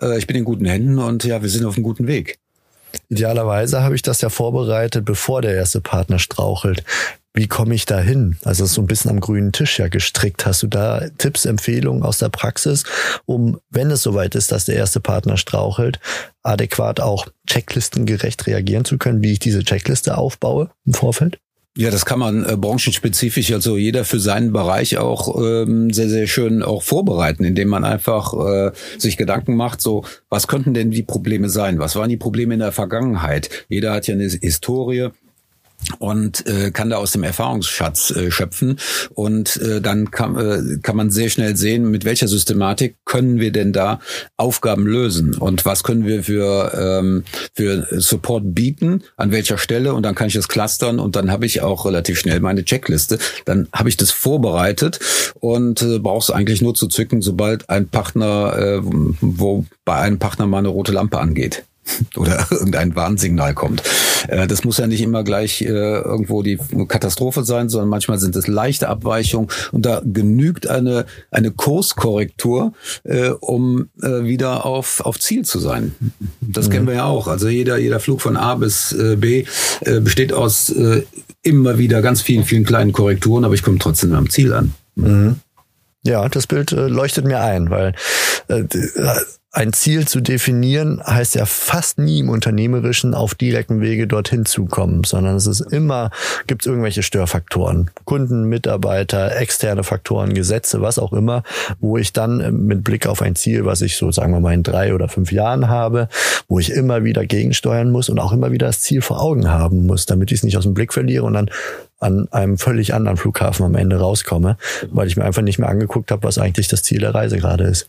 Äh, 0.00 0.18
ich 0.18 0.26
bin 0.26 0.36
in 0.36 0.44
guten 0.44 0.64
Händen 0.64 0.98
und 0.98 1.24
ja, 1.24 1.42
wir 1.42 1.48
sind 1.48 1.64
auf 1.64 1.76
einem 1.76 1.84
guten 1.84 2.06
Weg. 2.06 2.38
Idealerweise 3.08 3.82
habe 3.82 3.94
ich 3.94 4.02
das 4.02 4.20
ja 4.20 4.28
vorbereitet, 4.28 5.04
bevor 5.04 5.42
der 5.42 5.54
erste 5.54 5.80
Partner 5.80 6.18
strauchelt. 6.18 6.84
Wie 7.36 7.48
komme 7.48 7.74
ich 7.74 7.84
da 7.84 7.98
hin? 7.98 8.36
Also 8.44 8.64
so 8.64 8.80
ein 8.80 8.86
bisschen 8.86 9.10
am 9.10 9.18
grünen 9.18 9.50
Tisch 9.50 9.80
ja 9.80 9.88
gestrickt. 9.88 10.46
Hast 10.46 10.62
du 10.62 10.68
da 10.68 11.08
Tipps, 11.18 11.46
Empfehlungen 11.46 12.04
aus 12.04 12.18
der 12.18 12.28
Praxis, 12.28 12.84
um, 13.26 13.58
wenn 13.70 13.90
es 13.90 14.02
soweit 14.02 14.36
ist, 14.36 14.52
dass 14.52 14.66
der 14.66 14.76
erste 14.76 15.00
Partner 15.00 15.36
strauchelt, 15.36 15.98
adäquat 16.44 17.00
auch 17.00 17.26
checklistengerecht 17.48 18.46
reagieren 18.46 18.84
zu 18.84 18.98
können, 18.98 19.20
wie 19.24 19.32
ich 19.32 19.40
diese 19.40 19.64
Checkliste 19.64 20.16
aufbaue 20.16 20.70
im 20.86 20.94
Vorfeld? 20.94 21.40
Ja, 21.76 21.90
das 21.90 22.06
kann 22.06 22.20
man 22.20 22.48
äh, 22.48 22.56
branchenspezifisch, 22.56 23.50
also 23.50 23.76
jeder 23.76 24.04
für 24.04 24.20
seinen 24.20 24.52
Bereich 24.52 24.96
auch 24.98 25.36
ähm, 25.42 25.92
sehr, 25.92 26.08
sehr 26.08 26.28
schön 26.28 26.62
auch 26.62 26.84
vorbereiten, 26.84 27.42
indem 27.42 27.66
man 27.66 27.84
einfach 27.84 28.32
äh, 28.32 28.70
sich 28.96 29.16
Gedanken 29.16 29.56
macht, 29.56 29.80
so, 29.80 30.04
was 30.28 30.46
könnten 30.46 30.72
denn 30.72 30.92
die 30.92 31.02
Probleme 31.02 31.48
sein? 31.48 31.80
Was 31.80 31.96
waren 31.96 32.10
die 32.10 32.16
Probleme 32.16 32.54
in 32.54 32.60
der 32.60 32.70
Vergangenheit? 32.70 33.66
Jeder 33.68 33.92
hat 33.92 34.06
ja 34.06 34.14
eine 34.14 34.28
Historie 34.28 35.08
und 35.98 36.46
äh, 36.46 36.70
kann 36.70 36.90
da 36.90 36.96
aus 36.96 37.12
dem 37.12 37.22
Erfahrungsschatz 37.22 38.10
äh, 38.10 38.30
schöpfen. 38.30 38.78
Und 39.14 39.56
äh, 39.56 39.80
dann 39.80 40.10
kann, 40.10 40.36
äh, 40.36 40.78
kann 40.82 40.96
man 40.96 41.10
sehr 41.10 41.30
schnell 41.30 41.56
sehen, 41.56 41.90
mit 41.90 42.04
welcher 42.04 42.28
Systematik 42.28 42.96
können 43.04 43.38
wir 43.38 43.52
denn 43.52 43.72
da 43.72 44.00
Aufgaben 44.36 44.86
lösen 44.86 45.34
und 45.34 45.64
was 45.64 45.82
können 45.82 46.06
wir 46.06 46.24
für 46.24 46.72
ähm, 46.74 47.24
für 47.54 47.86
Support 47.90 48.54
bieten, 48.54 49.02
an 49.16 49.30
welcher 49.30 49.58
Stelle. 49.58 49.94
Und 49.94 50.02
dann 50.04 50.14
kann 50.14 50.28
ich 50.28 50.34
das 50.34 50.48
clustern 50.48 50.98
und 50.98 51.16
dann 51.16 51.30
habe 51.30 51.46
ich 51.46 51.60
auch 51.60 51.86
relativ 51.86 52.18
schnell 52.18 52.40
meine 52.40 52.64
Checkliste. 52.64 53.18
Dann 53.44 53.68
habe 53.72 53.88
ich 53.88 53.96
das 53.96 54.10
vorbereitet 54.10 55.00
und 55.40 55.82
äh, 55.82 55.98
brauchst 55.98 56.32
eigentlich 56.32 56.62
nur 56.62 56.74
zu 56.74 56.88
zücken, 56.88 57.22
sobald 57.22 57.68
ein 57.68 57.88
Partner, 57.88 58.56
äh, 58.56 58.80
wo 58.82 59.66
bei 59.84 59.96
einem 59.96 60.18
Partner 60.18 60.46
mal 60.46 60.58
eine 60.58 60.68
rote 60.68 60.92
Lampe 60.92 61.18
angeht 61.18 61.64
oder 62.16 62.46
irgendein 62.50 62.94
Warnsignal 62.96 63.54
kommt. 63.54 63.82
Äh, 64.28 64.46
das 64.46 64.64
muss 64.64 64.78
ja 64.78 64.86
nicht 64.86 65.02
immer 65.02 65.24
gleich 65.24 65.62
äh, 65.62 65.66
irgendwo 65.66 66.42
die 66.42 66.58
Katastrophe 66.88 67.44
sein, 67.44 67.68
sondern 67.68 67.88
manchmal 67.88 68.18
sind 68.18 68.36
es 68.36 68.46
leichte 68.46 68.88
Abweichungen 68.88 69.48
und 69.72 69.86
da 69.86 70.02
genügt 70.04 70.66
eine, 70.66 71.06
eine 71.30 71.50
Kurskorrektur, 71.50 72.72
äh, 73.04 73.30
um 73.30 73.88
wieder 73.96 74.64
auf, 74.64 75.00
auf 75.00 75.18
Ziel 75.18 75.44
zu 75.44 75.58
sein. 75.58 75.94
Das 76.40 76.68
mhm. 76.68 76.72
kennen 76.72 76.86
wir 76.86 76.94
ja 76.94 77.04
auch. 77.04 77.28
Also 77.28 77.48
jeder, 77.48 77.78
jeder 77.78 78.00
Flug 78.00 78.20
von 78.20 78.36
A 78.36 78.54
bis 78.54 78.94
B 79.18 79.44
besteht 80.00 80.32
aus 80.32 80.72
immer 81.42 81.78
wieder 81.78 82.02
ganz 82.02 82.22
vielen, 82.22 82.44
vielen 82.44 82.64
kleinen 82.64 82.92
Korrekturen, 82.92 83.44
aber 83.44 83.54
ich 83.54 83.62
komme 83.62 83.78
trotzdem 83.78 84.14
am 84.14 84.30
Ziel 84.30 84.52
an. 84.52 84.74
Mhm. 84.94 85.36
Ja, 86.04 86.28
das 86.28 86.46
Bild 86.46 86.70
leuchtet 86.70 87.24
mir 87.24 87.40
ein, 87.40 87.70
weil 87.70 87.94
ein 89.54 89.72
Ziel 89.72 90.06
zu 90.08 90.20
definieren, 90.20 91.00
heißt 91.06 91.36
ja 91.36 91.46
fast 91.46 91.98
nie 91.98 92.18
im 92.18 92.28
Unternehmerischen 92.28 93.14
auf 93.14 93.36
direktem 93.36 93.80
Wege 93.80 94.08
dorthin 94.08 94.44
zu 94.44 94.66
kommen, 94.66 95.04
sondern 95.04 95.36
es 95.36 95.46
ist 95.46 95.60
immer, 95.60 96.10
gibt 96.48 96.62
es 96.62 96.66
irgendwelche 96.66 97.04
Störfaktoren. 97.04 97.90
Kunden, 98.04 98.44
Mitarbeiter, 98.48 99.36
externe 99.36 99.84
Faktoren, 99.84 100.34
Gesetze, 100.34 100.82
was 100.82 100.98
auch 100.98 101.12
immer, 101.12 101.44
wo 101.78 101.96
ich 101.96 102.12
dann 102.12 102.40
äh, 102.40 102.50
mit 102.50 102.82
Blick 102.82 103.06
auf 103.06 103.22
ein 103.22 103.36
Ziel, 103.36 103.64
was 103.64 103.80
ich 103.80 103.96
so, 103.96 104.10
sagen 104.10 104.32
wir 104.32 104.40
mal, 104.40 104.54
in 104.54 104.64
drei 104.64 104.92
oder 104.92 105.08
fünf 105.08 105.30
Jahren 105.30 105.68
habe, 105.68 106.08
wo 106.48 106.58
ich 106.58 106.70
immer 106.70 107.04
wieder 107.04 107.24
gegensteuern 107.24 107.92
muss 107.92 108.08
und 108.08 108.18
auch 108.18 108.32
immer 108.32 108.50
wieder 108.50 108.66
das 108.66 108.80
Ziel 108.80 109.02
vor 109.02 109.22
Augen 109.22 109.48
haben 109.48 109.86
muss, 109.86 110.04
damit 110.04 110.32
ich 110.32 110.38
es 110.38 110.42
nicht 110.42 110.56
aus 110.56 110.64
dem 110.64 110.74
Blick 110.74 110.92
verliere 110.92 111.22
und 111.22 111.34
dann 111.34 111.48
an 112.00 112.26
einem 112.32 112.58
völlig 112.58 112.92
anderen 112.92 113.16
Flughafen 113.16 113.64
am 113.64 113.76
Ende 113.76 114.00
rauskomme, 114.00 114.56
weil 114.90 115.06
ich 115.06 115.16
mir 115.16 115.24
einfach 115.24 115.42
nicht 115.42 115.60
mehr 115.60 115.68
angeguckt 115.68 116.10
habe, 116.10 116.24
was 116.24 116.38
eigentlich 116.38 116.66
das 116.66 116.82
Ziel 116.82 116.98
der 116.98 117.14
Reise 117.14 117.38
gerade 117.38 117.64
ist. 117.64 117.88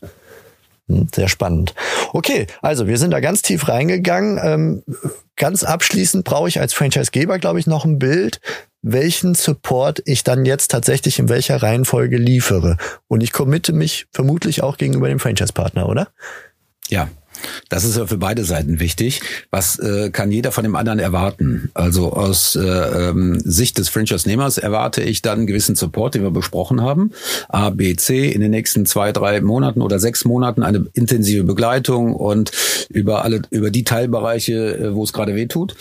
Hm, 0.87 1.07
sehr 1.13 1.27
spannend. 1.27 1.73
Okay, 2.13 2.47
also 2.61 2.87
wir 2.87 2.97
sind 2.97 3.11
da 3.11 3.19
ganz 3.19 3.41
tief 3.41 3.67
reingegangen. 3.67 4.39
Ähm, 4.43 4.83
ganz 5.35 5.63
abschließend 5.63 6.23
brauche 6.23 6.47
ich 6.47 6.59
als 6.59 6.73
Franchisegeber, 6.73 7.39
glaube 7.39 7.59
ich, 7.59 7.67
noch 7.67 7.85
ein 7.85 7.99
Bild, 7.99 8.39
welchen 8.81 9.33
Support 9.33 10.03
ich 10.05 10.23
dann 10.23 10.45
jetzt 10.45 10.69
tatsächlich 10.69 11.17
in 11.17 11.27
welcher 11.27 11.61
Reihenfolge 11.61 12.17
liefere. 12.17 12.77
Und 13.07 13.23
ich 13.23 13.31
committe 13.31 13.73
mich 13.73 14.05
vermutlich 14.11 14.61
auch 14.61 14.77
gegenüber 14.77 15.09
dem 15.09 15.19
Franchise-Partner, 15.19 15.89
oder? 15.89 16.09
Ja, 16.87 17.09
das 17.69 17.83
ist 17.83 17.97
ja 17.97 18.05
für 18.05 18.17
beide 18.17 18.43
Seiten 18.43 18.79
wichtig. 18.79 19.21
Was 19.51 19.79
äh, 19.79 20.09
kann 20.11 20.31
jeder 20.31 20.51
von 20.51 20.63
dem 20.63 20.75
anderen 20.75 20.99
erwarten? 20.99 21.69
Also 21.73 22.13
aus 22.13 22.55
äh, 22.55 22.61
ähm, 22.61 23.39
Sicht 23.43 23.77
des 23.77 23.89
Franchise-Nehmers 23.89 24.57
erwarte 24.57 25.01
ich 25.01 25.21
dann 25.21 25.39
einen 25.39 25.47
gewissen 25.47 25.75
Support, 25.75 26.15
den 26.15 26.23
wir 26.23 26.31
besprochen 26.31 26.81
haben. 26.81 27.11
A, 27.49 27.69
B, 27.69 27.95
C 27.95 28.29
in 28.29 28.41
den 28.41 28.51
nächsten 28.51 28.85
zwei, 28.85 29.11
drei 29.11 29.41
Monaten 29.41 29.81
oder 29.81 29.99
sechs 29.99 30.25
Monaten 30.25 30.63
eine 30.63 30.85
intensive 30.93 31.43
Begleitung 31.43 32.13
und 32.13 32.51
über 32.89 33.23
alle, 33.23 33.41
über 33.49 33.71
die 33.71 33.83
Teilbereiche, 33.83 34.77
äh, 34.77 34.95
wo 34.95 35.03
es 35.03 35.13
gerade 35.13 35.35
weh 35.35 35.47
tut. 35.47 35.75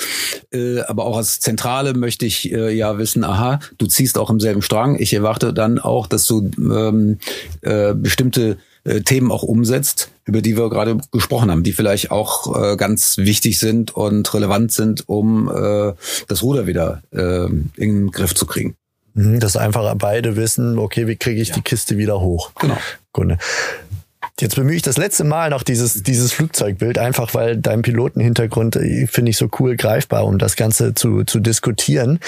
Äh, 0.53 0.81
aber 0.83 1.07
auch 1.07 1.17
als 1.17 1.41
Zentrale 1.41 1.95
möchte 1.95 2.27
ich 2.27 2.53
äh, 2.53 2.75
ja 2.75 2.99
wissen, 2.99 3.25
aha, 3.25 3.61
du 3.79 3.87
ziehst 3.87 4.19
auch 4.19 4.31
im 4.31 4.41
selben 4.41 4.63
Strang. 4.63 4.99
Ich 4.99 5.13
erwarte 5.13 5.53
dann 5.53 5.79
auch, 5.79 6.07
dass 6.07 6.27
du 6.27 6.51
ähm, 6.59 7.19
äh, 7.63 7.95
bestimmte 7.95 8.59
äh, 8.85 9.01
Themen 9.01 9.33
auch 9.33 9.43
umsetzt, 9.43 10.11
über 10.25 10.43
die 10.43 10.57
wir 10.57 10.71
gerade 10.71 10.99
gesprochen 11.11 11.51
haben, 11.51 11.63
die 11.63 11.73
vielleicht 11.73 12.11
auch 12.11 12.57
äh, 12.57 12.77
ganz 12.77 13.19
wichtig 13.19 13.59
sind 13.59 13.95
und 13.97 14.33
relevant 14.35 14.73
sind, 14.73 15.09
um 15.09 15.49
äh, 15.49 15.93
das 16.29 16.43
Ruder 16.43 16.67
wieder 16.67 17.03
äh, 17.13 17.47
in 17.47 17.73
den 17.77 18.11
Griff 18.11 18.35
zu 18.35 18.47
kriegen. 18.47 18.77
Mhm, 19.15 19.41
dass 19.41 19.57
einfach 19.57 19.95
beide 19.97 20.37
wissen, 20.37 20.79
okay, 20.79 21.07
wie 21.07 21.17
kriege 21.17 21.41
ich 21.41 21.49
ja. 21.49 21.55
die 21.55 21.63
Kiste 21.63 21.99
wieder 21.99 22.21
hoch? 22.21 22.53
Genau. 22.61 22.77
Kunde. 23.13 23.39
Jetzt 24.41 24.57
bemühe 24.57 24.75
ich 24.75 24.83
das 24.83 24.97
letzte 24.97 25.23
Mal 25.23 25.51
noch 25.51 25.63
dieses, 25.63 26.03
dieses 26.03 26.33
Flugzeugbild, 26.33 26.99
einfach 26.99 27.35
weil 27.35 27.57
dein 27.57 27.83
Pilotenhintergrund 27.83 28.77
äh, 28.77 29.07
finde 29.07 29.31
ich 29.31 29.37
so 29.37 29.49
cool 29.61 29.77
greifbar, 29.77 30.27
um 30.27 30.39
das 30.39 30.57
Ganze 30.57 30.95
zu, 30.95 31.25
zu 31.25 31.39
diskutieren. 31.39 32.19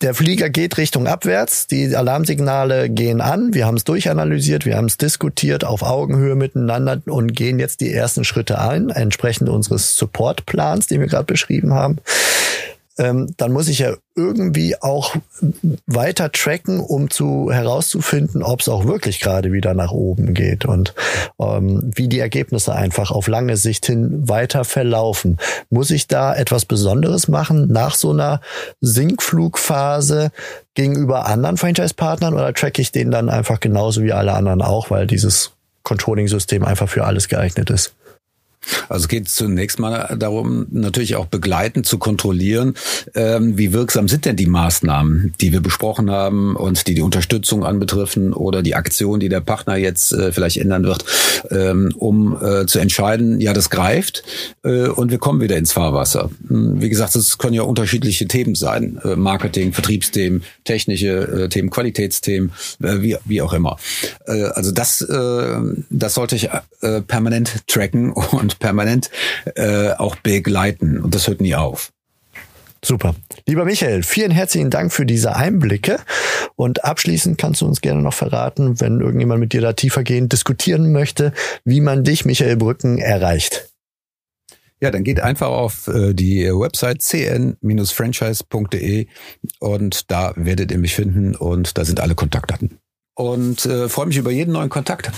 Der 0.00 0.14
Flieger 0.14 0.48
geht 0.48 0.78
Richtung 0.78 1.08
abwärts, 1.08 1.66
die 1.66 1.96
Alarmsignale 1.96 2.88
gehen 2.88 3.20
an, 3.20 3.52
wir 3.52 3.66
haben 3.66 3.76
es 3.76 3.82
durchanalysiert, 3.82 4.64
wir 4.64 4.76
haben 4.76 4.84
es 4.84 4.96
diskutiert 4.96 5.64
auf 5.64 5.82
Augenhöhe 5.82 6.36
miteinander 6.36 7.00
und 7.06 7.34
gehen 7.34 7.58
jetzt 7.58 7.80
die 7.80 7.92
ersten 7.92 8.22
Schritte 8.22 8.60
ein, 8.60 8.90
entsprechend 8.90 9.48
unseres 9.48 9.96
Supportplans, 9.96 10.86
den 10.86 11.00
wir 11.00 11.08
gerade 11.08 11.24
beschrieben 11.24 11.74
haben 11.74 11.98
ähm, 12.98 13.32
dann 13.36 13.52
muss 13.52 13.68
ich 13.68 13.78
ja 13.78 13.94
irgendwie 14.14 14.80
auch 14.82 15.14
weiter 15.86 16.32
tracken, 16.32 16.80
um 16.80 17.10
zu 17.10 17.50
herauszufinden, 17.52 18.42
ob 18.42 18.60
es 18.60 18.68
auch 18.68 18.84
wirklich 18.84 19.20
gerade 19.20 19.52
wieder 19.52 19.74
nach 19.74 19.92
oben 19.92 20.34
geht 20.34 20.64
und 20.64 20.94
ähm, 21.40 21.90
wie 21.94 22.08
die 22.08 22.18
Ergebnisse 22.18 22.74
einfach 22.74 23.10
auf 23.10 23.28
lange 23.28 23.56
Sicht 23.56 23.86
hin 23.86 24.28
weiter 24.28 24.64
verlaufen. 24.64 25.38
Muss 25.70 25.90
ich 25.90 26.08
da 26.08 26.34
etwas 26.34 26.64
Besonderes 26.64 27.28
machen 27.28 27.68
nach 27.68 27.94
so 27.94 28.10
einer 28.10 28.40
Sinkflugphase 28.80 30.32
gegenüber 30.74 31.26
anderen 31.26 31.56
Franchise-Partnern 31.56 32.34
oder 32.34 32.52
track 32.52 32.78
ich 32.78 32.92
den 32.92 33.10
dann 33.10 33.28
einfach 33.28 33.60
genauso 33.60 34.02
wie 34.02 34.12
alle 34.12 34.32
anderen 34.32 34.62
auch, 34.62 34.90
weil 34.90 35.06
dieses 35.06 35.52
Controlling-System 35.84 36.64
einfach 36.64 36.88
für 36.88 37.04
alles 37.04 37.28
geeignet 37.28 37.70
ist? 37.70 37.94
Also 38.88 39.04
es 39.04 39.08
geht 39.08 39.28
zunächst 39.28 39.78
mal 39.78 40.16
darum, 40.18 40.66
natürlich 40.70 41.16
auch 41.16 41.26
begleitend 41.26 41.86
zu 41.86 41.98
kontrollieren, 41.98 42.74
ähm, 43.14 43.58
wie 43.58 43.72
wirksam 43.72 44.08
sind 44.08 44.24
denn 44.24 44.36
die 44.36 44.46
Maßnahmen, 44.46 45.34
die 45.40 45.52
wir 45.52 45.60
besprochen 45.60 46.10
haben 46.10 46.56
und 46.56 46.86
die 46.86 46.94
die 46.94 47.02
Unterstützung 47.02 47.64
anbetreffen 47.64 48.32
oder 48.32 48.62
die 48.62 48.74
Aktion, 48.74 49.20
die 49.20 49.28
der 49.28 49.40
Partner 49.40 49.76
jetzt 49.76 50.12
äh, 50.12 50.32
vielleicht 50.32 50.56
ändern 50.56 50.84
wird, 50.84 51.04
ähm, 51.50 51.92
um 51.96 52.36
äh, 52.42 52.66
zu 52.66 52.78
entscheiden, 52.78 53.40
ja, 53.40 53.52
das 53.52 53.70
greift 53.70 54.22
äh, 54.64 54.88
und 54.88 55.10
wir 55.10 55.18
kommen 55.18 55.40
wieder 55.40 55.56
ins 55.56 55.72
Fahrwasser. 55.72 56.30
Hm, 56.48 56.80
wie 56.80 56.88
gesagt, 56.88 57.14
es 57.16 57.38
können 57.38 57.54
ja 57.54 57.62
unterschiedliche 57.62 58.26
Themen 58.26 58.54
sein, 58.54 58.98
äh, 59.04 59.16
Marketing, 59.16 59.72
Vertriebsthemen, 59.72 60.42
technische 60.64 61.44
äh, 61.44 61.48
Themen, 61.48 61.70
Qualitätsthemen, 61.70 62.52
äh, 62.82 63.00
wie, 63.00 63.16
wie 63.24 63.42
auch 63.42 63.52
immer. 63.52 63.76
Äh, 64.26 64.44
also 64.44 64.72
das, 64.72 65.00
äh, 65.02 65.60
das 65.90 66.14
sollte 66.14 66.36
ich 66.36 66.50
äh, 66.80 67.00
permanent 67.02 67.66
tracken 67.66 68.12
und 68.32 68.57
permanent 68.58 69.10
äh, 69.54 69.92
auch 69.92 70.16
begleiten. 70.16 71.00
Und 71.00 71.14
das 71.14 71.28
hört 71.28 71.40
nie 71.40 71.54
auf. 71.54 71.92
Super. 72.84 73.16
Lieber 73.46 73.64
Michael, 73.64 74.02
vielen 74.04 74.30
herzlichen 74.30 74.70
Dank 74.70 74.92
für 74.92 75.04
diese 75.04 75.34
Einblicke. 75.34 75.98
Und 76.54 76.84
abschließend 76.84 77.36
kannst 77.36 77.60
du 77.60 77.66
uns 77.66 77.80
gerne 77.80 78.02
noch 78.02 78.14
verraten, 78.14 78.80
wenn 78.80 79.00
irgendjemand 79.00 79.40
mit 79.40 79.52
dir 79.52 79.60
da 79.60 79.72
tiefergehend 79.72 80.32
diskutieren 80.32 80.92
möchte, 80.92 81.32
wie 81.64 81.80
man 81.80 82.04
dich, 82.04 82.24
Michael 82.24 82.56
Brücken, 82.56 82.98
erreicht. 82.98 83.68
Ja, 84.80 84.92
dann 84.92 85.02
geht 85.02 85.18
einfach 85.20 85.48
auf 85.48 85.88
äh, 85.88 86.14
die 86.14 86.44
Website 86.44 87.02
cn-franchise.de 87.02 89.08
und 89.58 90.08
da 90.10 90.32
werdet 90.36 90.70
ihr 90.70 90.78
mich 90.78 90.94
finden 90.94 91.34
und 91.34 91.76
da 91.76 91.84
sind 91.84 91.98
alle 91.98 92.14
Kontaktdaten. 92.14 92.78
Und 93.14 93.66
äh, 93.66 93.88
freue 93.88 94.06
mich 94.06 94.18
über 94.18 94.30
jeden 94.30 94.52
neuen 94.52 94.68
Kontakt. 94.68 95.10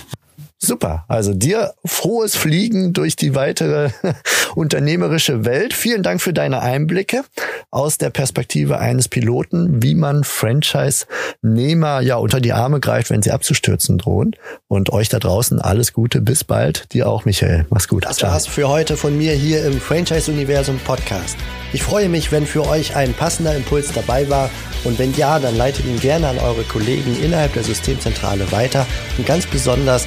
Super. 0.63 1.07
Also 1.09 1.33
dir 1.33 1.73
frohes 1.87 2.37
Fliegen 2.37 2.93
durch 2.93 3.17
die 3.17 3.35
weitere 3.35 3.91
unternehmerische 4.55 5.47
Welt. 5.47 5.73
Vielen 5.73 6.03
Dank 6.03 6.21
für 6.21 6.35
deine 6.35 6.61
Einblicke 6.61 7.25
aus 7.71 7.97
der 7.97 8.11
Perspektive 8.11 8.79
eines 8.79 9.09
Piloten, 9.09 9.83
wie 9.83 9.95
man 9.95 10.23
Franchise-Nehmer 10.23 12.03
ja 12.03 12.17
unter 12.17 12.41
die 12.41 12.53
Arme 12.53 12.79
greift, 12.79 13.09
wenn 13.09 13.23
sie 13.23 13.31
abzustürzen 13.31 13.97
drohen. 13.97 14.37
Und 14.69 14.91
euch 14.91 15.09
da 15.09 15.19
draußen 15.19 15.63
alles 15.63 15.95
Gute. 15.95 16.21
Bis 16.21 16.45
bald. 16.45 16.93
Dir 16.93 17.09
auch, 17.09 17.25
Michael. 17.25 17.65
Mach's 17.71 17.89
gut. 17.89 18.05
Das 18.05 18.23
war's 18.23 18.47
für 18.47 18.69
heute 18.69 18.99
von 18.99 19.17
mir 19.17 19.33
hier 19.33 19.65
im 19.65 19.81
Franchise-Universum 19.81 20.79
Podcast. 20.85 21.39
Ich 21.73 21.83
freue 21.83 22.11
mich, 22.11 22.33
wenn 22.33 22.45
für 22.45 22.67
euch 22.67 22.97
ein 22.97 23.15
passender 23.15 23.55
Impuls 23.55 23.93
dabei 23.93 24.29
war. 24.29 24.51
Und 24.85 24.99
wenn 24.99 25.15
ja, 25.15 25.39
dann 25.39 25.57
leitet 25.57 25.87
ihn 25.87 26.01
gerne 26.01 26.29
an 26.29 26.39
eure 26.39 26.65
Kollegen 26.65 27.17
innerhalb 27.23 27.55
der 27.55 27.63
Systemzentrale 27.63 28.53
weiter. 28.53 28.87
Und 29.17 29.27
ganz 29.27 29.47
besonders 29.47 30.07